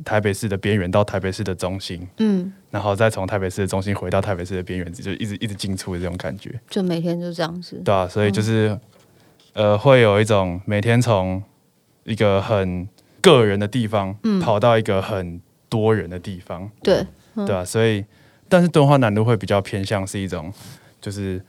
[0.05, 6.57] 台北市的边缘到台北市的中心，嗯，然后再从台北市的中心回到台北市的边缘，就一直一直进出的这种感觉。
[6.69, 7.81] 就每天就这样子。
[7.83, 8.79] 对啊，所以就是、
[9.51, 11.43] 呃，会有一种每天从
[12.05, 12.87] 一个很
[13.19, 14.39] 个人的地方，嗯。
[14.39, 17.45] 跑到一个很多人的地方，对，嗯。
[17.45, 18.05] 对啊，所以
[18.47, 20.53] 但是敦化南路会比较偏向是一种，
[21.01, 21.41] 就是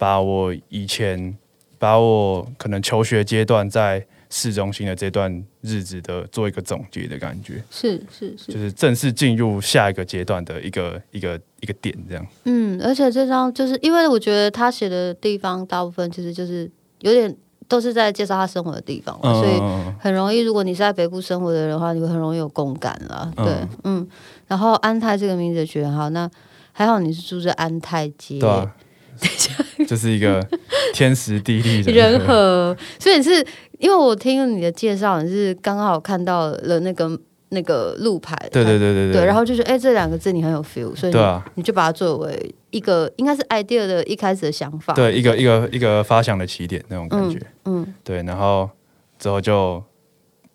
[0.00, 1.36] 把我以前
[1.78, 12.26] 把我可能求学阶段在市中心的这段日子的做一个总结的感觉，是是是，就是是正式进入下一个阶段的一个一个一个点，这样。
[12.44, 17.36] 嗯，而且这张就是因为我觉得他写的地方大部分其实就是有点
[17.68, 19.60] 都是在介绍他生活的地方所以
[20.00, 23.30] 很容易，如果你是在北部生活的人的话，你会很容易有共感啦。
[23.36, 24.08] 嗯对，嗯。
[24.46, 26.30] 然后安泰这个名字也很好，那
[26.72, 28.74] 还好你是住在安泰街，对啊，
[29.86, 30.46] 就是一个
[30.92, 32.26] 天时地利人和。
[32.26, 33.44] 和，所以你是
[33.78, 37.18] 因为我听了你的介绍，你是刚好看到了那个
[37.50, 47.40] 那个路牌，对对对对对，然后就觉得哎、这两个字你很有 feel，所以你,、对啊你就把它作为一个应该是 idea 的一开始的想法，对一个一个一个发想的起点那种感觉。
[47.64, 48.70] 嗯，对，然后
[49.18, 49.82] 之后就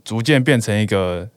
[0.03, 1.27] 逐渐变成一个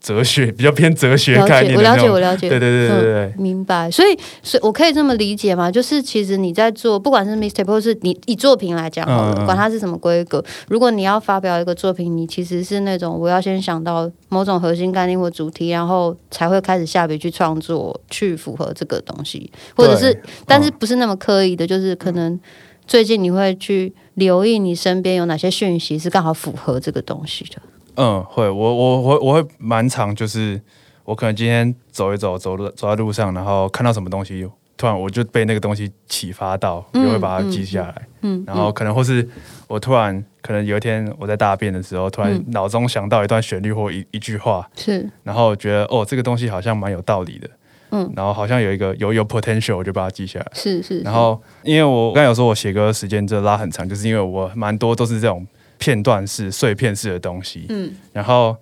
[0.00, 2.10] 哲学， 比较偏哲学概念我了解。
[2.10, 3.90] 我了解，对对对对对对嗯，明白。
[3.90, 5.70] 所以，所以我可以这么理解吗？
[5.70, 22.38] 就是其实你在做，不管是 mixtape 或是你以作品来讲好了，嗯嗯管它是什么规格，如果你要发表一个作品，你其实是那种我要先想到某种核心概念或主题，然后才会开始下笔去创作，去符合这个东西，或者是对，但是不是那么刻意的，就是可能。
[22.86, 27.62] 最近你会去留意你身边有哪些讯息是刚好符合这个东西的，
[27.96, 30.60] 嗯，会，我我我我会蛮常，就是
[31.04, 38.08] 我可能今天走一走，走路走在路上，然后看到什么东西，突然我就被那个东西启发到，嗯就会把它记下来。
[38.22, 39.26] 嗯，然后可能或是
[39.66, 47.50] 我突然可能有一天我在大便的时候，突然嗯脑中想到一段旋律或一一句话，是然后觉得哦这个东西好像蛮有道理的，
[47.90, 50.46] 嗯然后好像有一个有有 potential，我就把它记下来。
[50.54, 55.46] 是是，然后因为我刚才有说我写歌时间这拉很长，就是因为我蛮多都是这种
[55.80, 58.56] 片段式、碎片式的东西，嗯然后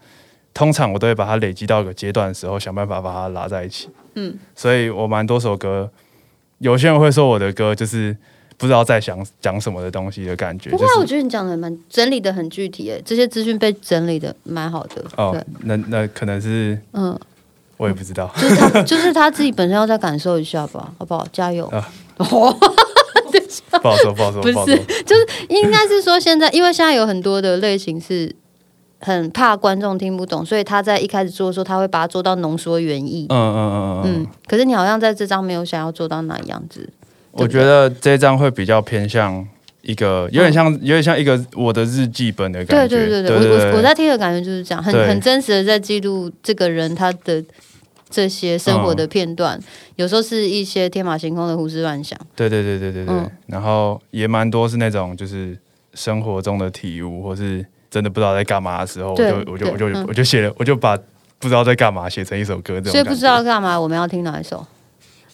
[0.54, 3.90] 通常我都会把它累积到一个阶段的时候，想办法把它拉在一起。
[4.14, 5.90] 嗯，所以我蛮多首歌，
[6.59, 8.16] 有些人会说我的歌就是
[8.57, 15.04] 不知道在想讲什么的东西的感觉，不过啊我就是觉得你讲的蛮整理的很具体，诶，这些资讯被整理的蛮好的。
[15.16, 17.16] 哦对，，那那可能是嗯，
[17.76, 18.33] 我也不知道。
[18.37, 21.26] 就是他， 就是他自己本身要再感受一下吧，好不好？
[21.33, 21.68] 加油！
[23.83, 24.55] 不好说，不好说，不是
[25.05, 25.27] 就是。
[25.49, 28.31] 应该是说现在，因为现在有很多的类型是
[29.01, 33.27] 很怕观众听不懂，所以他在一开始做的时候，他会把它做到浓缩原意。
[33.31, 36.88] 嗯嗯嗯嗯嗯嗯，可是你好像在这张没有想要做到哪样子。
[37.33, 39.47] 我觉得这张会比较偏向
[39.83, 42.97] 一个，有点像，有点像一个我的日记本的感觉。
[42.97, 47.43] 对对对，对我我我在听的感觉就是这样，很很真实的在记录这个人他的
[48.11, 49.59] 这些生活的嗯片段，
[49.97, 52.18] 有时候是一些天马行空的胡思乱想。
[52.35, 53.14] 对对对对对对。
[53.14, 55.57] 嗯然后也蛮多是那种就是
[55.94, 60.97] 生活中的体悟，或是真的不知道在干嘛的时候，我就我就我就嗯我就写了，我就把
[61.38, 63.44] 不知道在干嘛写成一首歌，这种感所以不知道觉。
[63.44, 64.66] 干嘛，我们要听哪一首？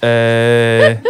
[0.04, 1.00] 呃，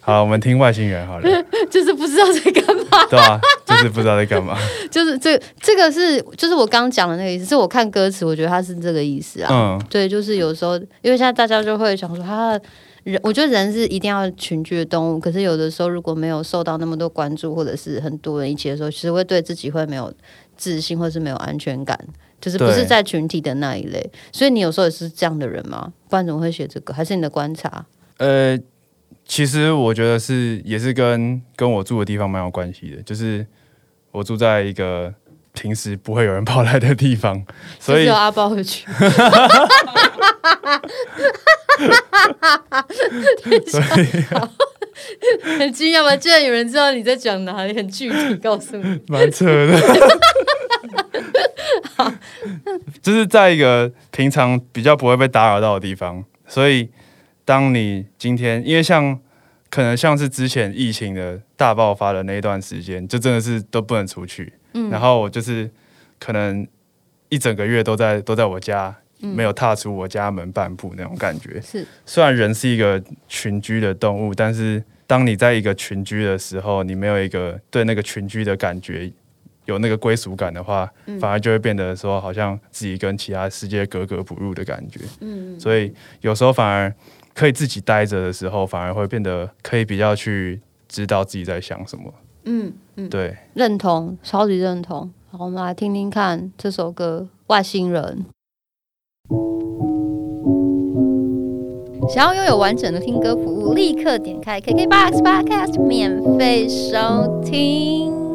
[0.00, 4.58] 好，我们听外星人好了， 就是不知道在干嘛，对吧、就是不知道在干嘛。
[4.90, 9.48] 就是这这个是就是我刚讲的那个意思，是我看歌词，我觉得他是这个意思啊。
[9.52, 12.58] 嗯，对，就是有时候，因为现在大家就会想说，他
[13.04, 20.12] 人，我觉得人是一定要群居的动物，可是有的时候如果没有受到那么多关注，或者是很多人一起的时候，其实会对自己会没有
[20.56, 21.98] 自信，或是没有安全感，
[22.40, 24.10] 就是不是在群体的那一类。
[24.32, 25.92] 所以你有时候也是这样的人吗？
[26.08, 26.94] 不然怎么会写这个？
[26.94, 27.86] 还是你的观察？
[28.18, 28.58] 呃，
[29.24, 33.46] 其实我觉得是也是跟跟我住的地方蛮有关系的，就是
[34.10, 35.14] 我住在一个
[35.52, 37.44] 平时不会有人跑来的地方，
[37.78, 38.86] 所以就只有阿包会去。
[43.70, 43.84] 所以
[45.58, 46.14] 很惊讶吧？
[46.16, 49.00] 居然有人知道你在讲哪里，很具体告诉你。
[49.08, 49.78] 蛮扯的。
[53.02, 56.88] 就是在一个平常比较不会被打扰到的地方，所以
[57.44, 59.18] 当你今天，因为像
[59.68, 64.90] 可能像是之前疫情的大爆发的那一段时间，就真的是都不能出去，嗯。
[64.90, 65.70] 然后我就是
[66.18, 66.66] 可能
[67.28, 71.60] 一整个月都在都在我家，没有踏出我家门半步那种感觉。
[71.60, 79.12] 是，虽然人是一个群居的动物，但是当你在一个群居的时候，你没有一个对那个群居的感觉
[79.70, 85.00] 有那个归属感的话，反而就会变得说好像自己跟其他世界格格不入的感觉。
[85.20, 86.92] 嗯，所以有时候反而
[87.32, 92.12] 可以自己待着的时候，反而会变得可以比较去知道自己在想什么。
[92.46, 95.10] 嗯嗯，对，认同，超级认同。
[95.30, 98.24] 好，我们来听听看这首歌《外星人》。
[102.12, 108.29] 想要拥有完整的听歌服务，立刻点开 KKBOX Podcast 免费收听。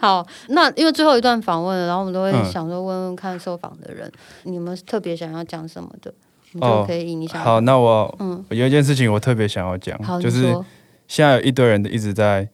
[0.00, 2.44] 好，那因为最后一段访问了，然后我们都会嗯。
[2.50, 4.10] 想说问问看受访的人，
[4.44, 6.12] 你们特别想要讲什么的，
[6.52, 10.56] 你就哦可以以你想好，那我嗯，有一件事情我特别想要讲，，就是
[11.06, 12.48] 现在有一堆人一直在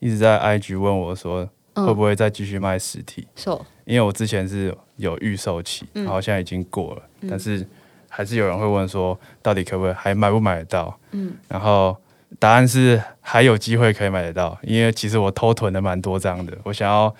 [0.00, 1.86] 一直在 IG 问我说，嗯。
[1.86, 3.26] 会不会再继续卖实体？
[3.34, 6.04] 说，因为我之前是有预售期，嗯。
[6.04, 7.28] 然后现在已经过了，嗯。
[7.30, 7.66] 但是
[8.10, 10.94] 还是有人会问说，到底可不可以还买不买得到？
[11.12, 11.32] 嗯。
[11.48, 11.96] 然后
[12.38, 17.14] 答案是还有机会可以买得到，因为其实我偷囤了蛮多张的，我想要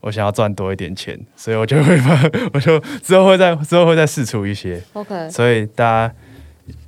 [0.00, 6.14] 我想要赚多一点钱，所以我就会把我就之后会再之后会再试出一些，OK，所以大家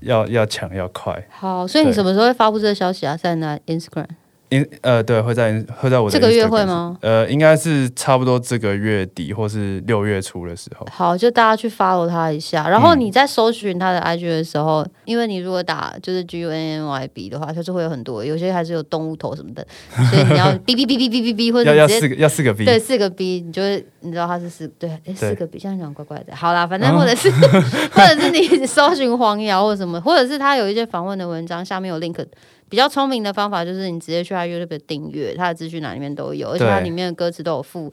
[0.00, 1.26] 要要抢要快。
[1.30, 3.16] 好，所以你什么时候会发布这个消息啊？
[3.16, 4.06] 在哪 Instagram？
[4.48, 6.96] 因呃对，会在会在我的这个月会吗？
[7.00, 10.86] 呃，应该是差不多这个月底或是六月初的时候。
[10.90, 12.68] 好，就大家去 follow 他一下。
[12.68, 19.66] 然后嗯你在搜寻他的 IG 的时候，因为你如果打就是 G U N N Y B 的话，就是会有很多，有些还是有动物头什么的，
[20.10, 26.36] 所以你要 B B B B B B B 或者要四个要四个 B，对四个 B，你就会你知道他是四对哎四个 B，这样讲怪怪的。
[26.36, 32.24] 好啦，反正哦或者是、或者是你 搜寻黄瑶或什么，或者是他有一些访问的文章下面有 link。
[32.68, 37.92] 比较聪明的方法就是你直接去他 YouTube 的订阅，他的资讯栏里面都有，而且它里面的歌词都有附，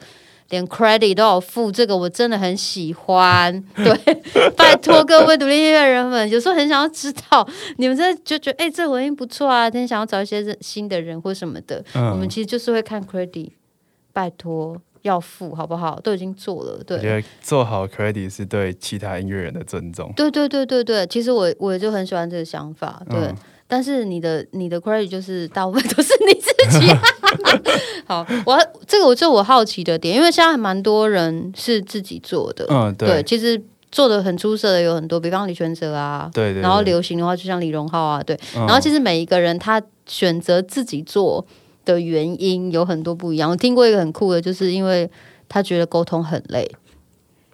[0.49, 3.63] 连 credit 都有附，这个我真的很喜欢。
[3.75, 3.95] 对，
[4.57, 13.51] 拜托各位独立音乐人们，有时候很想要知道，你们真的就觉得哎、这回音不错啊，今天想要找一些新的人或什么的，我们嗯，其实就是会看 credit，
[14.11, 15.99] 拜托要付好不好？
[15.99, 16.97] 都已经做了，对。
[16.97, 20.11] 我觉得做好 credit 是对其他音乐人的尊重。
[20.15, 23.19] 对对对对对，其实我我就很喜欢这个想法，对。
[23.19, 23.35] 嗯
[23.67, 26.87] 但是你的你的 credit 就是大部分都是你自己、
[28.05, 33.59] 好，我这个我就我好奇的点，因为现在还蛮多人是自己做的，嗯，对，对其实
[33.91, 38.65] 做的很出色的有很多，比方李全哲啊，对对，然后流行的话就像李荣浩啊，对，嗯。
[38.65, 41.45] 然后其实每一个人他选择自己做
[41.85, 43.49] 的原因有很多不一样。
[43.49, 45.09] 我听过一个很酷的，就是因为
[45.47, 46.69] 他觉得沟通很累，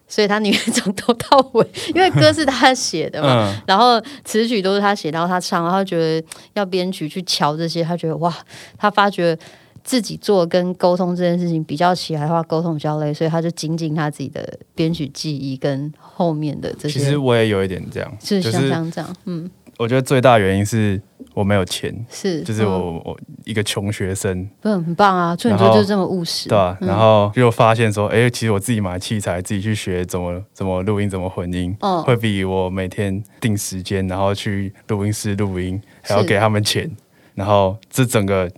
[0.10, 8.36] 所以他宁愿从头到尾，因为歌是他写的嘛，嗯然后词曲都是他写，然后他唱，然后他觉得要编曲去瞧这些，他觉得哇，
[8.78, 9.38] 他发觉。
[9.82, 17.00] 自己做跟沟通这件事情比较起来的话，沟通比较累，所以他就精进他自己的编曲技艺跟后面的这些。
[17.00, 21.01] 其实我也有一点这样，是像像这样，嗯，我觉得最大原因是
[21.33, 22.67] 我没有钱，是，就是嗯。
[22.69, 32.03] 我我一个穷学生，不很棒啊，处女座然后就是这么务实，对然后就发现说，哎，其实我自己买器材，自己去学怎么怎么录音，怎么混音，嗯。
[32.03, 36.91] 会比我每天定时间，然后去录音室录音，还要给他们钱，
[37.33, 38.51] 然后这整个，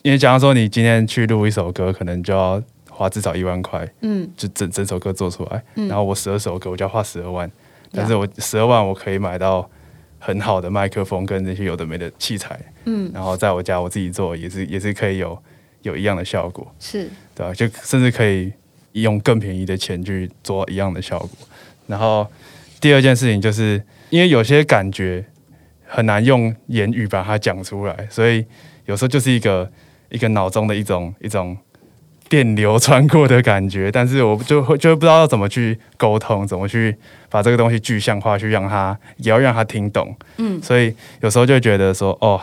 [0.00, 5.86] 因为假如说你今天去录一首歌，可能就要花至少一万块，嗯，就整整首歌做出来，嗯。
[5.86, 7.50] 然后我十二首歌，我就要花十二万，
[7.92, 9.68] 但是我十二万我可以买到
[10.24, 15.36] 很好的麦克风跟那些有的没的器材，嗯然后在我家我自己做也是也是可以有
[15.82, 18.52] 有一样的效果，是对吧、就甚至可以
[18.92, 21.30] 用更便宜的钱去做一样的效果。
[21.88, 22.24] 然后
[22.80, 25.24] 第二件事情就是因为有些感觉
[25.84, 28.46] 很难用言语把它讲出来，所以
[28.86, 29.68] 有时候就是一个
[30.10, 31.56] 一个脑中的一种一种
[32.32, 36.96] 电流穿过的感觉，但是我就会就不知道要怎么去沟通，怎么去
[37.28, 40.16] 把这个东西具象化，去让他也要让他听懂。
[40.38, 42.40] 嗯所以有时候就会觉得说，哦，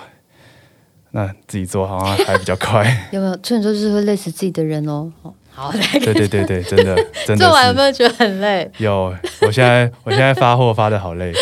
[1.09, 2.85] 那自己做好像还比较快。
[3.09, 5.11] 有没有处女座就是会累死自己的人哦？
[5.23, 8.71] 哦好，来对对对对，真的 真的做完有没有觉得很累？
[8.77, 9.11] 有。
[9.41, 11.33] 我现在我现在发货发的好累，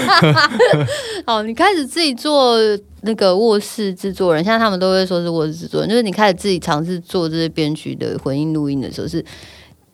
[1.26, 2.56] 哦，你开始自己做
[3.02, 9.24] 那个卧室制作人，现在他们都会说是卧室制作人，就是你开始自己尝试做这些编曲的混音录音的时候是。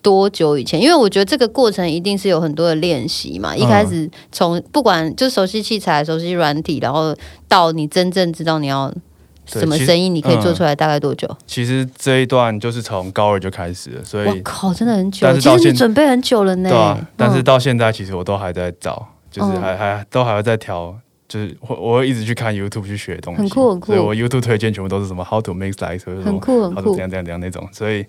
[0.05, 0.79] 多久以前？
[0.79, 3.57] 因为我觉得这个过程一定是有很多的练习嘛。
[3.57, 7.17] 一开始从不管就熟悉器材、熟悉软体，然后
[7.49, 8.93] 到你真正知道你要
[9.47, 11.27] 什么声音，你可以做嗯出来大概多久？
[11.47, 16.69] 其实这一段就是从高二就开始了，所以我靠，真的很久其实你准备很久了呢。
[16.69, 20.95] 对啊，但是嗯到现在其实我都还在找，就是嗯还还都还要在调。
[21.35, 23.87] 就是我我会一直去看 YouTube 去学东西，很酷很酷。
[23.87, 26.95] 所以我 YouTube 推荐全部都是什么 How to make 者很说酷很 How to 酷。
[26.95, 28.07] 怎样怎样怎样那种，所以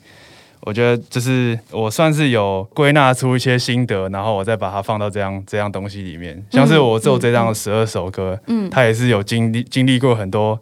[0.60, 6.40] 我觉得就是我算是有归纳出一些心得，然后我再把它放到这样这样东西里面。
[6.52, 8.70] 像是我做这张十二首歌，嗯。
[8.70, 10.60] 它也是有经历经历过很多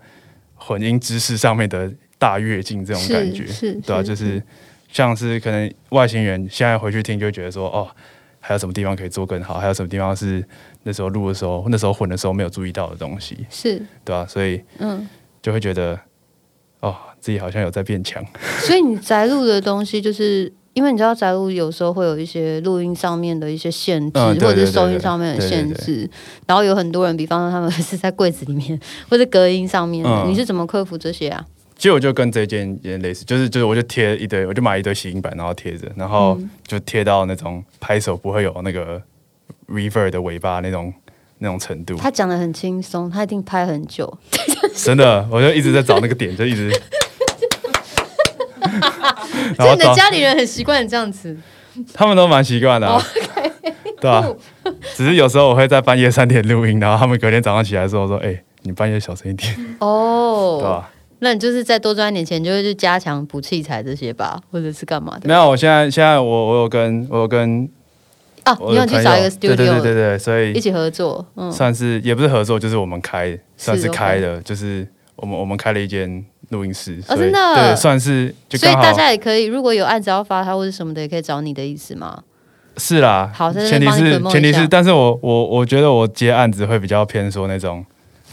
[0.55, 4.41] 混音知识上面的大跃进这种感觉，是是对啊，就是
[4.89, 7.89] 像是可能外星人现在回去听就觉得说，哦，
[8.45, 10.45] 还有什么地方可以做更好，还有什么地方是
[10.83, 13.81] 那时候录的时候，那时候混的时候没有注意到的东西，是。
[14.03, 15.07] 对啊，所以嗯，
[15.41, 15.97] 就会觉得，
[16.81, 18.21] 哦，自己好像有在变强。
[18.67, 26.09] 所以你宅录的东西，就是因为你知道宅录有时候会有一些录音上面的一些限制，或者是收音上面的对对限制，
[26.45, 28.77] 然后有很多人，比方说他们 是在柜子里面
[29.09, 30.29] 或者隔音上面，嗯。
[30.29, 31.45] 你是怎么克服这些啊？
[31.75, 39.01] 其实我就跟这件有点类似，就是就是我就贴一堆，我就买一堆吸音板，然后贴着，然后嗯就贴到那种拍手不会有那个
[39.67, 40.93] reverb 的尾巴那种
[41.39, 41.95] 那种程度。
[41.95, 44.17] 他讲的很轻松，他一定拍很久，
[44.75, 46.69] 真的，我就一直在找那个点，就一直。
[49.57, 51.37] 然所以你的家里人很习惯你这样子。
[51.93, 53.01] 他们都蛮习惯的、 啊，
[53.99, 54.23] 对啊。
[54.95, 60.89] 只是有时候我会在半夜三点录音，然后他们隔天早上起来的时候说：“哎、你半夜小声一点，哦，对吧？
[61.23, 65.27] 那你就是再多赚一点钱，就会去加强补器材这些吧，或者是干嘛的？
[65.27, 67.67] 没有，我现在现在我我有跟我有跟
[68.43, 82.21] 啊，你有去找一个对对对 studio 对对对，所以一起合作，嗯，算是也不是合作，就是我们开，算是开的，就是我们我们开了一间录音室，哦真的对，算是所以大家也可以，如果有案子要发他或者什么的，也可以找你的意思吗？
[82.75, 83.31] 是啦。
[83.33, 87.85] 好前提是前提是，但是我我我觉得我接案子会比较偏说那种，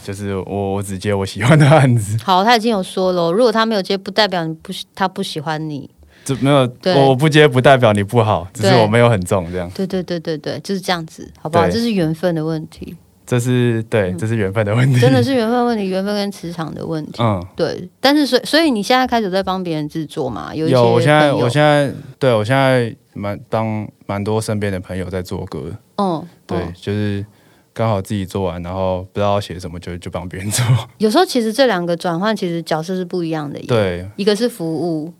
[0.03, 5.89] 就是我我只接我喜欢的案子，好，他已经有说了，如果他没有接，不代表你不喜他不喜欢你。
[6.23, 9.67] 就没有对我我不接不代表你不好，只是我没有很重这样。
[9.73, 11.67] 对对对对对，就是这样子，好不好？
[11.67, 12.95] 这是缘分的问题，
[13.25, 17.23] 这是对，这是缘分的问题，嗯真的是缘分问题，缘分跟磁场的问题。
[17.23, 17.43] 嗯。
[17.55, 20.53] 对，但是所以所以你现在开始在帮别人制作嘛？
[20.53, 27.25] 有有，我现在我现在对我现在蛮当蛮多身边的朋友在做歌，嗯，对，嗯就是
[27.73, 30.65] 刚好自己做完，然后不知道写什么就就帮别人做，
[30.99, 35.13] 有时候其实这两个转换其实角色是不一样的。，对，一个是服务，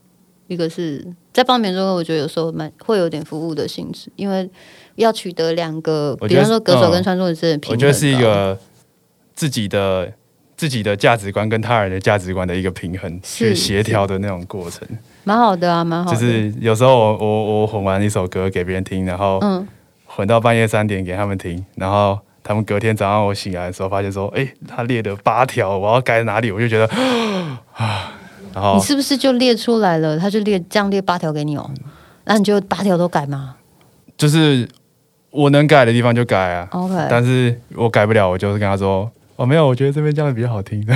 [0.48, 1.96] 一个是在帮别人做。
[1.96, 4.50] 我觉得有时候蛮会有点服务的性质，因为
[4.96, 8.58] 要取得两个，比方说歌手嗯跟创作者的平衡、我觉得是一个
[9.34, 10.12] 自己的
[10.58, 14.86] 自己的价值观跟他人的价值观的一个平衡，是去协调的那种过程。
[15.24, 16.18] 蛮好的啊，蛮好的。
[16.18, 19.66] 就是有时候我我我混完一首歌给别人听，然后嗯，
[20.06, 26.86] 混到半夜三点给他们听，然后他们隔天早上我醒来的时候，发现说，哎、他列的八条，我要改哪里，我就觉得
[27.74, 28.14] 啊，
[28.54, 30.18] 然后你是不是就列出来了？
[30.18, 31.70] 他就列这样列八条给你哦，
[32.26, 33.56] 那你就八条都改吗
[34.18, 34.68] 就是
[35.30, 40.86] 我能改的地方就改啊，？OK，但是我改不了，我就是跟他说，哦，没有，我觉得这边这样比较好听。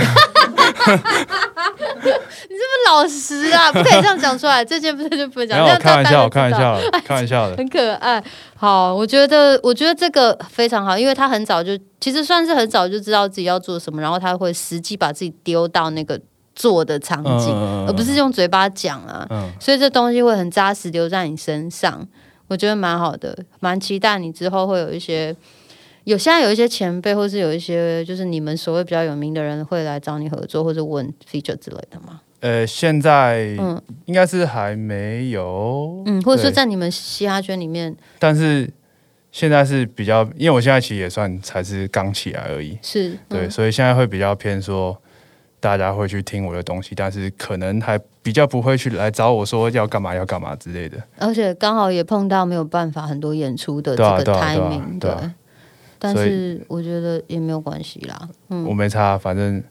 [2.85, 4.63] 老实啊， 不可以这样讲出来。
[4.63, 7.57] 这件不是就不能讲，开玩笑，开大玩笑， 开玩笑的。
[7.57, 8.23] 很可爱。
[8.55, 16.19] 好，我觉得，我觉得这个非常好，因为他很早就，其实算是很早就知道自己要做什么，然后他会实际把自己丢到那个
[16.55, 19.25] 做的场景，嗯而不是用嘴巴讲啊。
[19.29, 22.07] 嗯，所以这东西会很扎实留在你身上，
[22.47, 25.35] 我觉得蛮好的，蛮期待你之后会有一些。
[26.05, 32.21] 有现在有一些前辈，或是有一些就是你们所谓比较有名的人会来找你合作，或者问 feature 之类的吗？
[32.45, 33.81] 呃，现在嗯。
[34.05, 36.53] 应该是还没有，嗯，或者说对。
[36.53, 37.95] 在你们嘻哈圈里面。
[38.19, 38.69] 但是
[39.31, 43.49] 现在是比较，因为我现在其实也算才是刚起来而已，是对，嗯。
[43.49, 44.95] 所以现在会比较偏说，
[45.59, 51.01] 大家会去听我的东西，但是可能还比较不会去来找我说要干嘛要干嘛之类的。
[51.17, 55.33] 而且刚好也碰到没有办法很多演出的这对啊个对啊对啊 timing，对啊。
[55.97, 58.63] 但所以是我觉得也没有关系啦，嗯。
[58.65, 59.63] 我嗯，没差，反正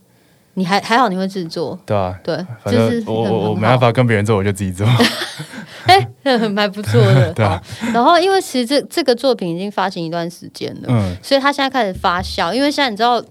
[0.54, 4.86] 你还还好你会制作，对吧、对，反就是正我很很我我没办法跟别人做，我就自己做。
[5.86, 6.08] 哎，
[6.48, 7.32] 蛮不错的。
[7.34, 12.52] 对啊然后因为其实这这个作品已经发行一段时间了，嗯，所以他现在开始发酵。
[12.54, 13.22] 因为现在你知道。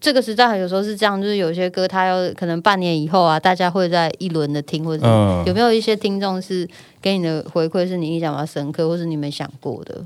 [0.00, 6.68] 这个时代有时候是这样，就是有些歌它要可能半年以后啊，大家会在一轮的听，或者嗯有没有一些听众是
[7.00, 10.04] 给你的回馈是你印象比较深刻，或是你没想过的？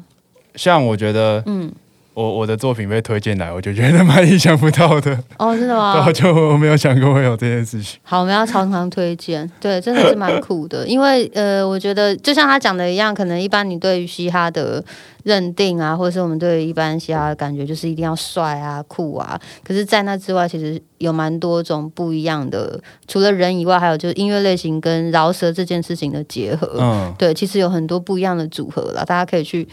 [0.54, 1.72] 像我觉得嗯，
[2.18, 6.10] 我我的作品被推荐来，我就觉得蛮意想不到的，哦，真的然吗 后？
[6.10, 8.00] 就我没有想过会有这件事情。
[8.02, 10.84] 好，我们要常常推荐，对，真的是蛮酷的。
[10.84, 14.84] 因为呃，我觉得就像他讲的一样，可能一般你对于嘻哈的
[15.22, 19.40] 认定啊，或者是我们对于一般嘻哈的感觉，就是一定要帅啊、酷啊。
[19.62, 26.78] 可是，在那之外，其实有蛮多种不一样的，除了人以外，还有就是音乐类型跟饶舌这件事情的结合。
[26.80, 29.68] 嗯，对，其实有很多不一样的组合啦，大家可以去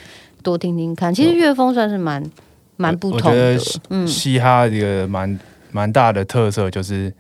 [0.46, 1.12] 多听听看。
[1.12, 2.24] 其实乐风算是蛮
[2.78, 3.58] 蛮不同的。
[3.58, 5.40] 嘻，嗯，嘻哈一个蛮
[5.72, 7.12] 蛮大的特色就是，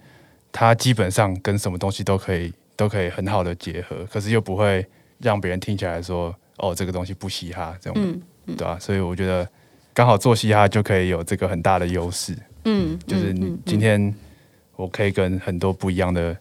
[0.52, 4.86] 它基本上跟什么东西都可以都可以很好的结合，可是又不会
[5.18, 8.22] 让别人听起来说哦这个东西不嘻哈这种，嗯
[8.56, 9.50] 对吧、所以我觉得
[9.92, 14.14] 刚好做嘻哈就可以有这个很大的优势，嗯，就是你今天
[14.76, 16.38] 我可以跟很多不一样的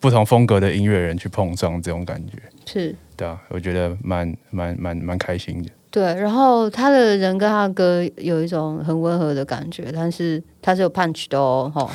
[0.00, 2.94] 不同风格的音乐人去碰撞，这种感觉，是。
[3.16, 5.70] 对啊，我觉得蛮蛮蛮蛮开心的。
[5.96, 11.88] 对，然后他的人跟他的歌有一种很温和的感觉，但是他是有 punch 的哦，吼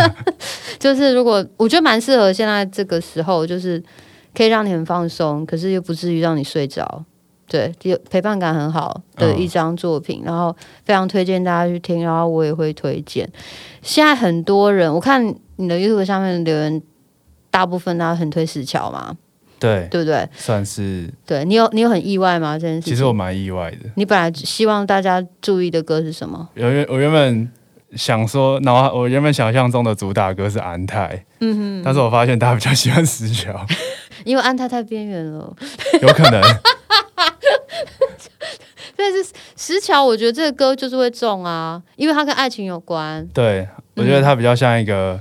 [0.80, 3.82] 就是如果我觉得蛮适合现在这个时候，就是
[4.34, 7.04] 可以让你很放松，可是又不至于让你睡着。
[7.46, 10.56] 对，有陪伴感很好的一张作品，然后
[10.86, 13.30] 非常推荐大家去听，然后我也会推荐。
[13.82, 16.82] 现在很多人，我看你的 YouTube 上面的留言，
[17.50, 19.14] 大部分大家很推石桥嘛，
[19.58, 20.28] 对，对不对？
[20.36, 22.58] 算是，对你有你有很意外吗？
[22.58, 22.92] 这件事情？
[22.92, 23.90] 其实我蛮意外的。
[23.96, 26.48] 你本来希望大家注意的歌是什么？
[26.56, 27.50] 我原我原本
[27.96, 33.64] 想说，脑海我原本想象中的主打歌是安泰，嗯哼但是我发现大家比较喜欢石桥，
[34.24, 35.56] 因为安泰太边缘了，
[36.02, 36.40] 有可能
[38.96, 43.24] 但，是石桥，我觉得这个歌就是会中啊，因为它跟爱情有关。
[43.32, 45.18] 对，我觉得它比较像一个，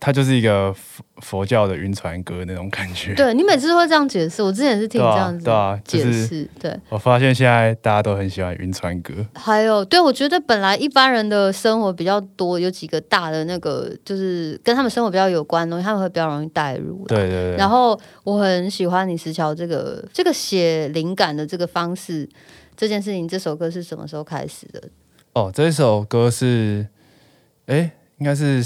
[0.00, 3.14] 它就是一个佛佛教的晕船歌那种感觉。
[3.14, 6.50] 对你每次都会这样解释，我之前是听这样子对啊就是解释。
[6.58, 9.12] 对，我发现现在大家都很喜欢晕船歌。
[9.34, 17.06] 还有，对我觉得本来一般人的生活比较多，有几个大的那个，就是跟他们生活比较有关的东西，他们会比较容易带入。
[17.06, 17.56] 对对对。
[17.56, 22.26] 然后我很喜欢你石桥这个这个写灵感的这个方式，
[22.74, 24.82] 这件事情，这首歌是什么时候开始的？
[25.34, 26.86] 哦，这一首歌是，
[27.66, 28.64] 哎，应该是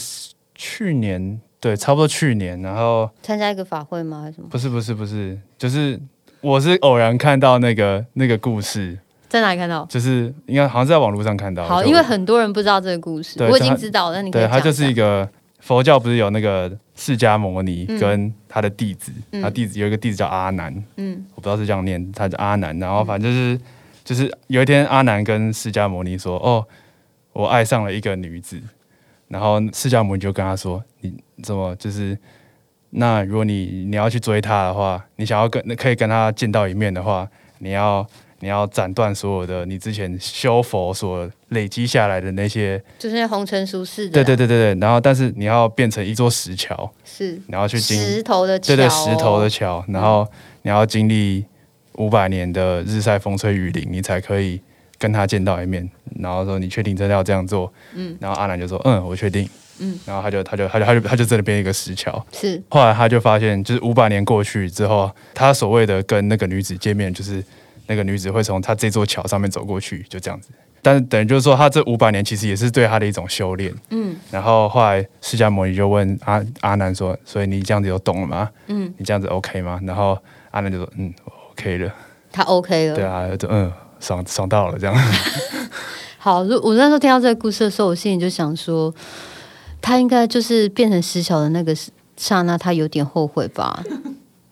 [0.66, 2.60] 去年，对，差不多去年。
[2.62, 4.22] 然后参加一个法会吗？
[4.22, 4.48] 还是什么？
[4.48, 6.00] 不是不是不是，就是
[6.40, 8.98] 我是偶然看到那个那个故事，
[9.28, 9.84] 在哪里看到？
[9.90, 11.66] 就是应该好像是在网络上看到。
[11.68, 14.16] 好，因为很多人不知道这个故事，我已经知道了。
[14.16, 15.28] 那你对，他就是一个
[15.60, 22.78] 佛教，不是有那个释迦牟尼嗯跟他的弟子，嗯他弟子有一个弟子叫阿难，嗯我不知道是这样念，他叫阿难。
[22.78, 23.60] 然后反正就是、
[24.02, 26.66] 就是有一天阿难跟释迦牟尼说：“哦，
[27.34, 28.58] 我爱上了一个女子。”
[29.35, 31.12] 然后释迦牟尼就跟他说：“你
[31.43, 32.16] 怎么就是？
[32.91, 37.28] 那如果你你要去追他的话，你想要跟可以跟他见到一面的话，
[37.59, 38.07] 你要
[38.39, 44.80] 你要斩断所有的你之前修佛所累积下来的那些，就是那红尘俗世的，对对，对对对。
[44.80, 50.24] 然后但是你要变成一座石桥，是你要去经石头的桥、哦，对对，石头的桥，然后
[50.62, 51.45] 你要经历
[51.95, 54.61] 五百年的日晒风吹雨淋，你才可以
[55.05, 55.86] 跟他见到一面。
[56.18, 57.70] 然后说你确定真的要这样做？
[57.94, 59.46] 嗯然后阿南就说嗯，我确定。
[59.80, 62.24] 嗯，然后他就他就他就他就他就真的变一个石桥。
[62.32, 67.44] 是后来他就发现，就是五百年过去之后，他所谓的跟那个女子见面，就是
[67.86, 70.48] 那个女子会从他这座桥上面走过去，就这样子。
[70.80, 73.74] 但是等于就是说，他这五百年其实也是对他的一种修炼。
[73.90, 78.48] 嗯然后后来释迦牟尼就问阿阿难说：“所以你这样子有懂了吗？
[78.68, 80.16] 嗯，你这样子 OK 吗？”然后
[80.52, 81.12] 阿南就说：“嗯
[81.50, 81.92] ，OK 了。
[82.30, 82.94] 他 OK 了。
[82.94, 83.72] 对啊，就嗯，
[84.05, 84.94] 爽爽到了这样。
[86.18, 88.94] 好，如我那时候听到这个故事的时候，我心里就想说，
[89.80, 91.74] 他应该就是变成石桥的那个
[92.16, 93.82] 刹那，他有点后悔吧。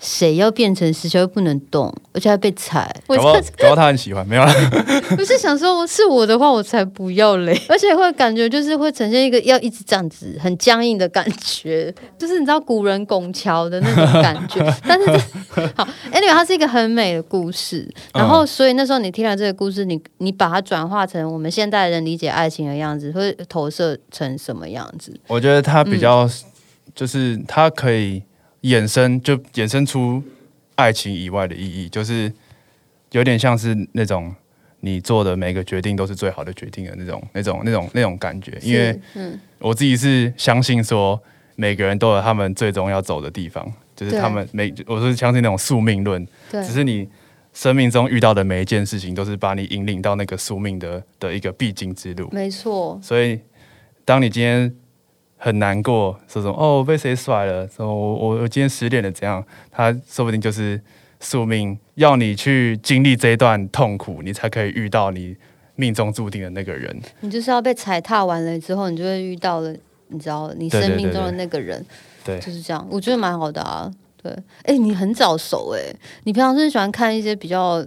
[0.03, 2.92] 谁要变成石桥又不能动，而且还被踩？
[3.07, 4.53] 我搞不好就搞不好他很喜欢，没有啦。
[5.16, 7.57] 我是想说，是我的话，我才不要嘞！
[7.68, 14.61] 而且会感觉就是会呈现一个要一直这样子很僵硬的感觉， 就是你知道古人拱桥的那种感觉。
[14.84, 17.88] 但是这好，anyway，它是一个很美的故事。
[18.12, 25.14] 然后，所以那时候你听了这个故事，你你把它转化成我们现代人理解爱情的样子，会投射成什么样子？
[25.28, 26.28] 我觉得它比较，
[26.92, 28.20] 就是它可以
[28.62, 30.22] 衍生，就衍生出
[30.74, 32.32] 爱情以外的意义，就是
[33.10, 34.34] 有点像是那种
[34.80, 38.58] 你做的每个决定都是最好的决定的那种、那种、那种、那种感觉。
[38.62, 41.20] 因为嗯，我自己是相信说，
[41.56, 47.08] 每个人都有他们最终要走的地方，就是他们每，我是相信那种宿命论，对只是你
[47.52, 52.28] 生命中遇到的每一件事情，都是把你引领到那个宿命的的一个必经之路。
[52.32, 53.38] 没错，所以，
[54.04, 54.74] 当你今天
[55.45, 59.45] 很难过，说什么哦我被谁甩了，说我我我今天失恋了怎样？
[59.72, 60.80] 他说不定就是
[61.18, 65.36] 宿命要你去经历这一段痛苦，你才可以遇到你
[65.74, 66.97] 命中注定的那个人。
[67.22, 69.74] 你就是要被踩踏完了之后，你就会遇到了，
[70.07, 71.84] 你知道你生命中的那个人。
[72.24, 73.90] 对，就是这样，我觉得蛮好的啊。
[74.22, 74.32] 对，
[74.62, 77.84] 哎、你很早熟哎、你平常是喜欢看一些比较，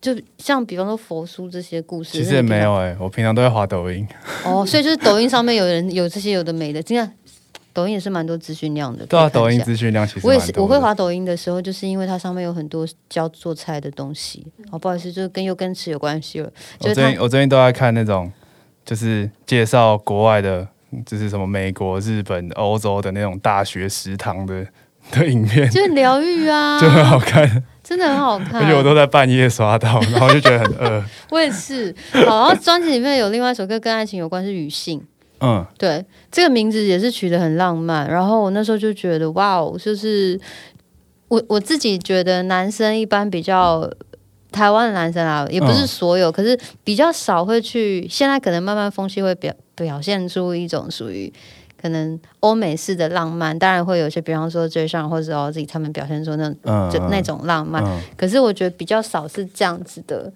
[0.00, 4.06] 就像比方说佛书这些故事，其实也没有哎、我平常都会滑抖音。
[4.44, 7.10] 哦，所以就是抖音上面有人有这些有的没的，这样
[7.72, 9.04] 抖音也是蛮多资讯量的。
[9.06, 14.46] 对啊，抖音资讯量其实我也是，我会滑抖音的时候，就是因为它上面有很多教做菜的东西。
[14.70, 16.50] 哦，不好意思，就是跟又跟吃有关系了。
[16.78, 18.30] 就是我最近我最近都在看那种，
[18.84, 20.66] 就是介绍国外的，
[21.04, 24.66] 就是什么美国、日本、欧洲的那种大学食堂的
[25.12, 28.60] 的影片，就是疗愈啊， 就很好看，真的很好看。
[28.60, 31.04] 而且我都在半夜刷到， 然后就觉得很饿。
[31.30, 31.94] 我也是。
[32.12, 34.98] 好，然后专辑里面有另外一首歌跟爱情有关，是《雨性》。
[35.40, 38.10] 嗯，对，这个名字也是取得很浪漫。
[38.10, 40.40] 然后我那时候就觉得，哇哦，就是
[41.28, 43.88] 我我自己觉得男生一般比较。
[44.52, 48.06] 台湾的男生啊，也不是嗯所有，可是比较少会去。
[48.08, 51.30] 现在可能慢慢风气会表表现出一种属于
[51.80, 57.82] 可能欧美式的浪漫，当然会有些，比方说追上或者哦自己他们表现出那种嗯就那种浪漫。
[57.84, 60.32] 嗯可是我觉得比较少是这样子的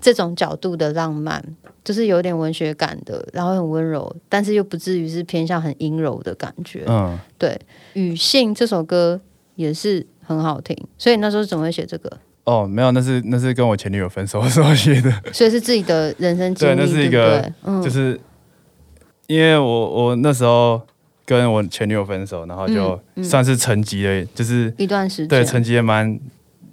[0.00, 1.42] 这种角度的浪漫，
[1.82, 6.84] 就是有点文学感的，然后很温柔，但是又不至于是偏向很阴柔的感觉。
[6.86, 7.50] 嗯，对，
[7.94, 9.20] 《雨信》这首歌
[9.56, 12.10] 也是很好听，所以那时候怎么会写这个？
[12.44, 17.52] 哦，没有，那是那是跟我前女友分手的时候写的， 所以是自己的人生经历，对那是一个不对？
[17.64, 18.20] 嗯，就是
[19.26, 20.80] 因为我我那时候
[21.24, 26.18] 跟我前女友分手，然后就算是沉寂了，就是一段时间，对沉寂了蛮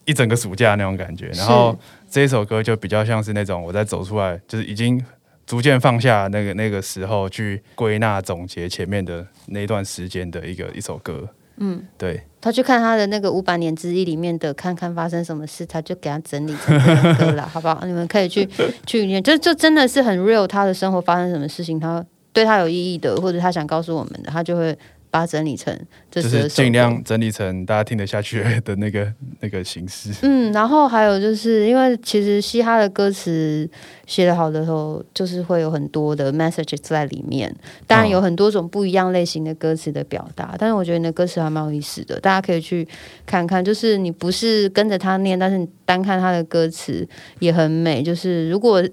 [0.06, 1.78] 一整个暑假那种感觉，然后
[2.10, 5.04] 这一首歌就比较像是那种我在走出来，就是已经
[5.46, 11.28] 逐渐放下那个那个时候去归纳总结前面的那段时间的一个一首歌。
[11.58, 17.86] 嗯，对，他去看他的那个五百年之一里面的，看看发生什么事，他就给他整理成这首歌了，好不好？
[17.86, 18.48] 你们可以去
[18.88, 22.04] 去念，就就真的是很 real，他的生活发生什么事情，他
[22.34, 24.78] 对他有意义的，或者他想告诉我们的，他就会
[25.10, 25.78] 把它整理成
[26.10, 30.10] 这就是尽量整理成大家听得下去的那个那个形式。
[30.22, 33.70] 嗯，然后还有就是因为其实嘻哈的歌词
[34.12, 37.56] 写的好的时候，就是会有很多的 message 在里面。
[37.88, 42.86] 当然嗯有很多种不一样类型的歌词的表达，但是我觉得你的歌词还蛮有意思的，大家可以去
[43.26, 43.64] 看看。
[43.64, 47.08] 就是你不是跟着他念，但是你单看他的歌词
[47.40, 48.04] 也很美。
[48.04, 48.84] 就是如果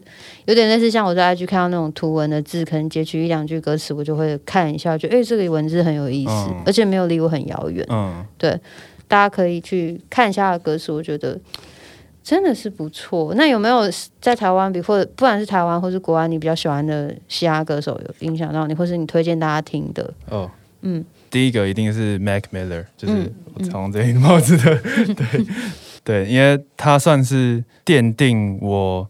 [0.45, 7.85] 有点类似像我在 IG 看到那种图文的字，可能截取一两句歌词，我就会看一下，觉得诶这个文字很有意思，嗯而且没有离我很遥远。
[7.91, 8.51] 嗯，对
[9.09, 11.37] 大家可以去看一下他的歌词，我觉得
[12.29, 13.33] 真的是不错。
[13.37, 20.13] 那有没有在台湾，比或者不管是台湾或是国外，你比较喜欢的嘻哈歌手有影响到你，或是你推荐大家听的？
[20.29, 20.51] 哦，
[20.83, 24.77] 嗯，第一个一定是 Mac Miller，就是嗯我常这顶帽子的，
[25.17, 25.47] 对
[26.05, 29.09] 对，因为他算是奠定我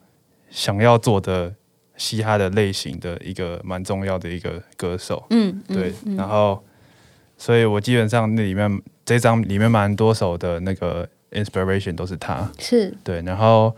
[0.48, 1.52] 想要做的
[1.96, 6.14] 嘻哈的类型的一个蛮重要的一个歌手，嗯，对，嗯。
[6.14, 6.62] 然后
[7.36, 13.74] 所以我基本上那里面这张里面蛮多首的那个 inspiration 都是他，是对，然后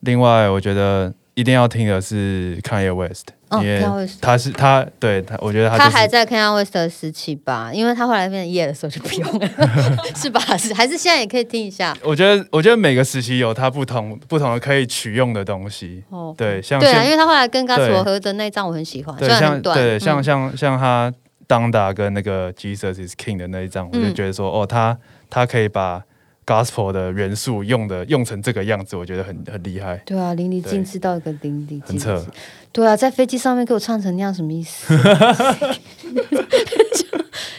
[0.00, 9.48] 另外我觉得一定要听的是 Kanye West，哦因为他是他对他，我觉得他就是他还在 Kanye West 的时期吧，因为他后来变成夜的时候就不用了，
[10.16, 10.40] 是吧？
[10.56, 16.02] 是还是现在也可以听一下我觉得，我觉得每个时期有他不同不同的可以取用的东西。
[16.10, 16.34] 哦。
[16.36, 21.12] 对，像对啊，因为他后来跟 g a s 对合的那张我很喜欢，对像对像嗯像像他
[21.46, 24.96] 当达跟那个 Jesus is King 的那一张，我就嗯觉得说，哦，他
[25.30, 26.02] 他可以把
[26.46, 32.24] Gospel 的元素用的用成这个样子，我觉得很很厉害，对啊，淋漓尽致到一个淋漓尽致。。
[32.70, 34.94] 对啊，在飞机上面给我唱成那样，什么意思？
[36.94, 37.04] 就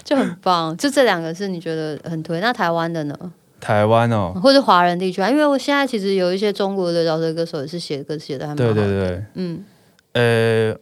[0.05, 0.75] 就很棒。
[0.77, 2.39] 就这两个是你觉得很推？
[2.39, 3.33] 那台湾的呢？
[3.59, 5.29] 台湾哦，或者华人地区啊？
[5.29, 8.85] 因为我现在其实有一些中国的饶舌歌手也是写歌写的还蛮对好的。
[8.85, 9.63] 对对，嗯，
[10.13, 10.79] 呃，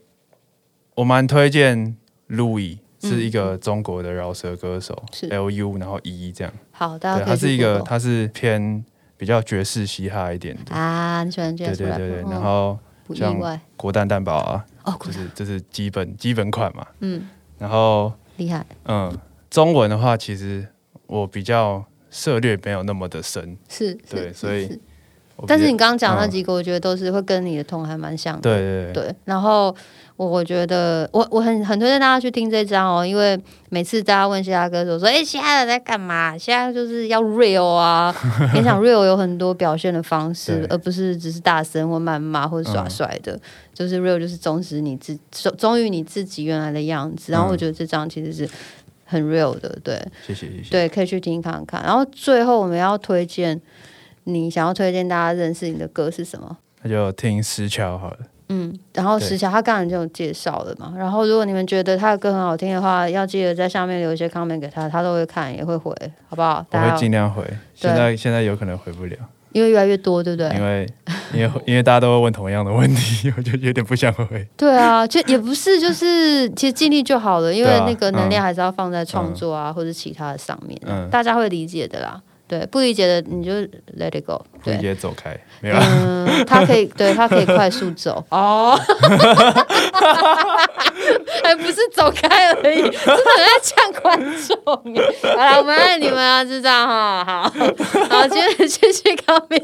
[0.95, 1.95] 我蛮推荐
[2.29, 2.77] Louis。
[3.07, 3.31] 是一嗯。
[3.31, 8.83] 个中国的饶舌歌手是，L U 然后 E 这样，好，大对，家可以去他是一个他是偏
[9.17, 12.29] 比较爵士嘻哈一点的，啊，你喜欢爵士对对对对，嗯。
[12.31, 12.77] 然后
[13.13, 13.59] 像外。
[13.77, 16.85] 国蛋蛋堡啊，哦，就是这是基本基本款嘛。
[16.99, 17.27] 嗯，
[17.59, 19.15] 然后厉害，嗯，
[19.49, 20.67] 中文的话，其实
[21.07, 24.79] 我比较涉略没有那么的深，是，对，是所以
[25.45, 26.31] 但是你刚刚讲那嗯。
[26.31, 28.41] 几个，我觉得都是会跟你的痛还蛮像的。
[28.41, 29.75] 对对对，对，然后
[30.17, 33.37] 我我觉得我我很很推荐大家去听这张哦，因为
[33.69, 36.37] 每次大家问嘻哈歌手说：“哎、嘻哈的在干嘛？
[36.37, 38.15] 现在就是要 real 啊！
[38.55, 43.37] ”你想 real 有很多表现的方式，而不是只是大声或谩骂或者耍嗯帅的，
[43.73, 47.31] 就是 real 就是忠实你自忠忠于你自己原来的样子。
[47.31, 48.49] 然后我嗯觉得这张其实是
[49.03, 50.69] 很 real 的，对谢谢谢谢。
[50.69, 51.83] 对，可以去听看看。
[51.83, 53.61] 然后最后我们要推荐。
[54.27, 56.57] 你想要推荐大家认识你的歌是什么？
[56.81, 58.17] 那就听石桥好了。
[58.49, 65.91] 嗯，然后石桥他刚才就有介绍了嘛，然后如果你们觉得他的歌很好听的话，要记得在下面留一些 comment 给他，他都会看也会回，
[66.29, 66.65] 好不好？
[66.71, 67.43] 我会尽量回，
[67.73, 69.15] 现在现在有可能回不了，
[69.51, 70.49] 因为越来越多，对不对？
[70.55, 70.87] 因为
[71.33, 74.47] 因为 因为大家都会问同样的问题， 我就有点不想回。
[74.55, 82.21] 对啊，就也不是，就是其实尽力就好了，因为那个能量嗯还是要放在创作啊、或者其他的上面、嗯大家会理解的啦。
[82.47, 83.51] 对，不理解的你就
[83.97, 84.43] let it go。
[84.63, 85.81] 直对，接走开，没有啦。
[85.89, 88.79] 嗯，他可以， 对他可以快速走哦，
[91.43, 94.55] 还不是走开而已，真的很爱呛观众。
[95.35, 97.49] 好了，我们爱你们啊，就这样哈，好，
[98.09, 99.59] 好，今天谢谢高明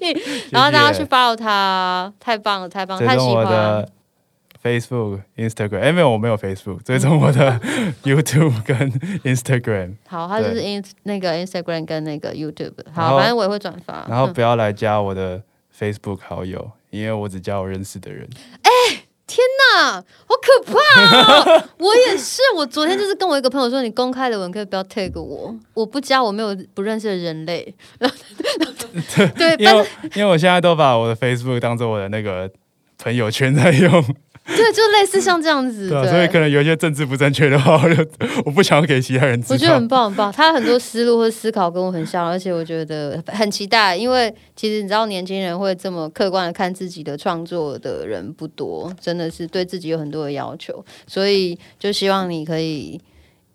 [0.00, 0.16] 明，
[0.50, 3.86] 然后大家去 follow 他，太棒了，太棒了，太喜欢。
[4.66, 7.60] Facebook、Instagram，哎，没有，我没有 Facebook，追踪我的
[8.02, 8.90] YouTube 跟
[9.22, 14.04] Instagram，好，他就是 in 那个 Instagram 跟那个 YouTube，然好，反正我也会转发。
[14.08, 15.40] 嗯然后不要来加我的
[15.78, 18.28] Facebook 好友，因为我只加我认识的人。
[18.62, 18.70] 哎，
[19.26, 19.38] 天
[19.76, 21.68] 哪，好可怕哦！
[21.78, 27.74] 我也是，我昨天就是跟我一个朋友说，你公开的文可以不要 tag 我，我不加我没有不认识的人类。
[29.36, 32.50] 对，因为因为我现在都把我的 Facebook 当做我的那个
[32.98, 33.92] 朋友圈在用，
[34.46, 38.06] 对，就类似像这样子，对啊，对，所以可能有一些政治不正确的话，我就
[38.44, 39.54] 我不想要给其他人知道。
[39.54, 40.32] 我觉得很棒，很棒。
[40.32, 53.00] 他很多思路或思考跟我很像，而且我觉得很期待，因为其实你知道，年轻人会这么客观的看自己的创作的人不多，真的是对自己有很多的要求，所以就希望你可以。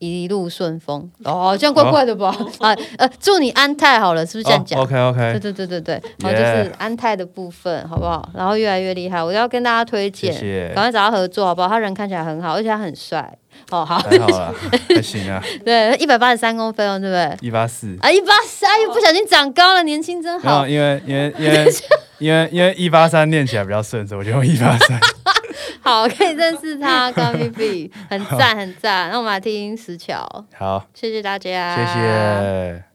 [0.01, 1.09] 一路顺风。
[1.23, 2.35] 哦，这样怪怪的吧？
[2.59, 8.27] 啊，呃，祝你安泰好了，是不是这样讲？？OK OK，对对对对，然后就是安泰的部分，好不好？
[8.33, 10.33] 然后越来越厉害，我要跟大家推荐，
[10.73, 11.67] 赶快找他合作，好不好？
[11.67, 13.31] 他人看起来很好，而且他很帅。
[13.69, 14.53] 哦，好，还好啦，
[14.89, 17.47] 还行啊，对，一百八十三公分哦，对不对？
[17.47, 17.95] 一八四。
[18.01, 20.67] 啊，一八三又不小心长高了，年轻真，好。
[20.67, 21.71] 因为因为因为
[22.19, 24.99] 因为因为一八三念起来比较顺，所以我就用一八三。
[25.81, 29.09] 好，可以认识他，高 B B，很赞很赞。
[29.09, 32.90] 那我们来听石桥，好，谢谢大家，谢谢。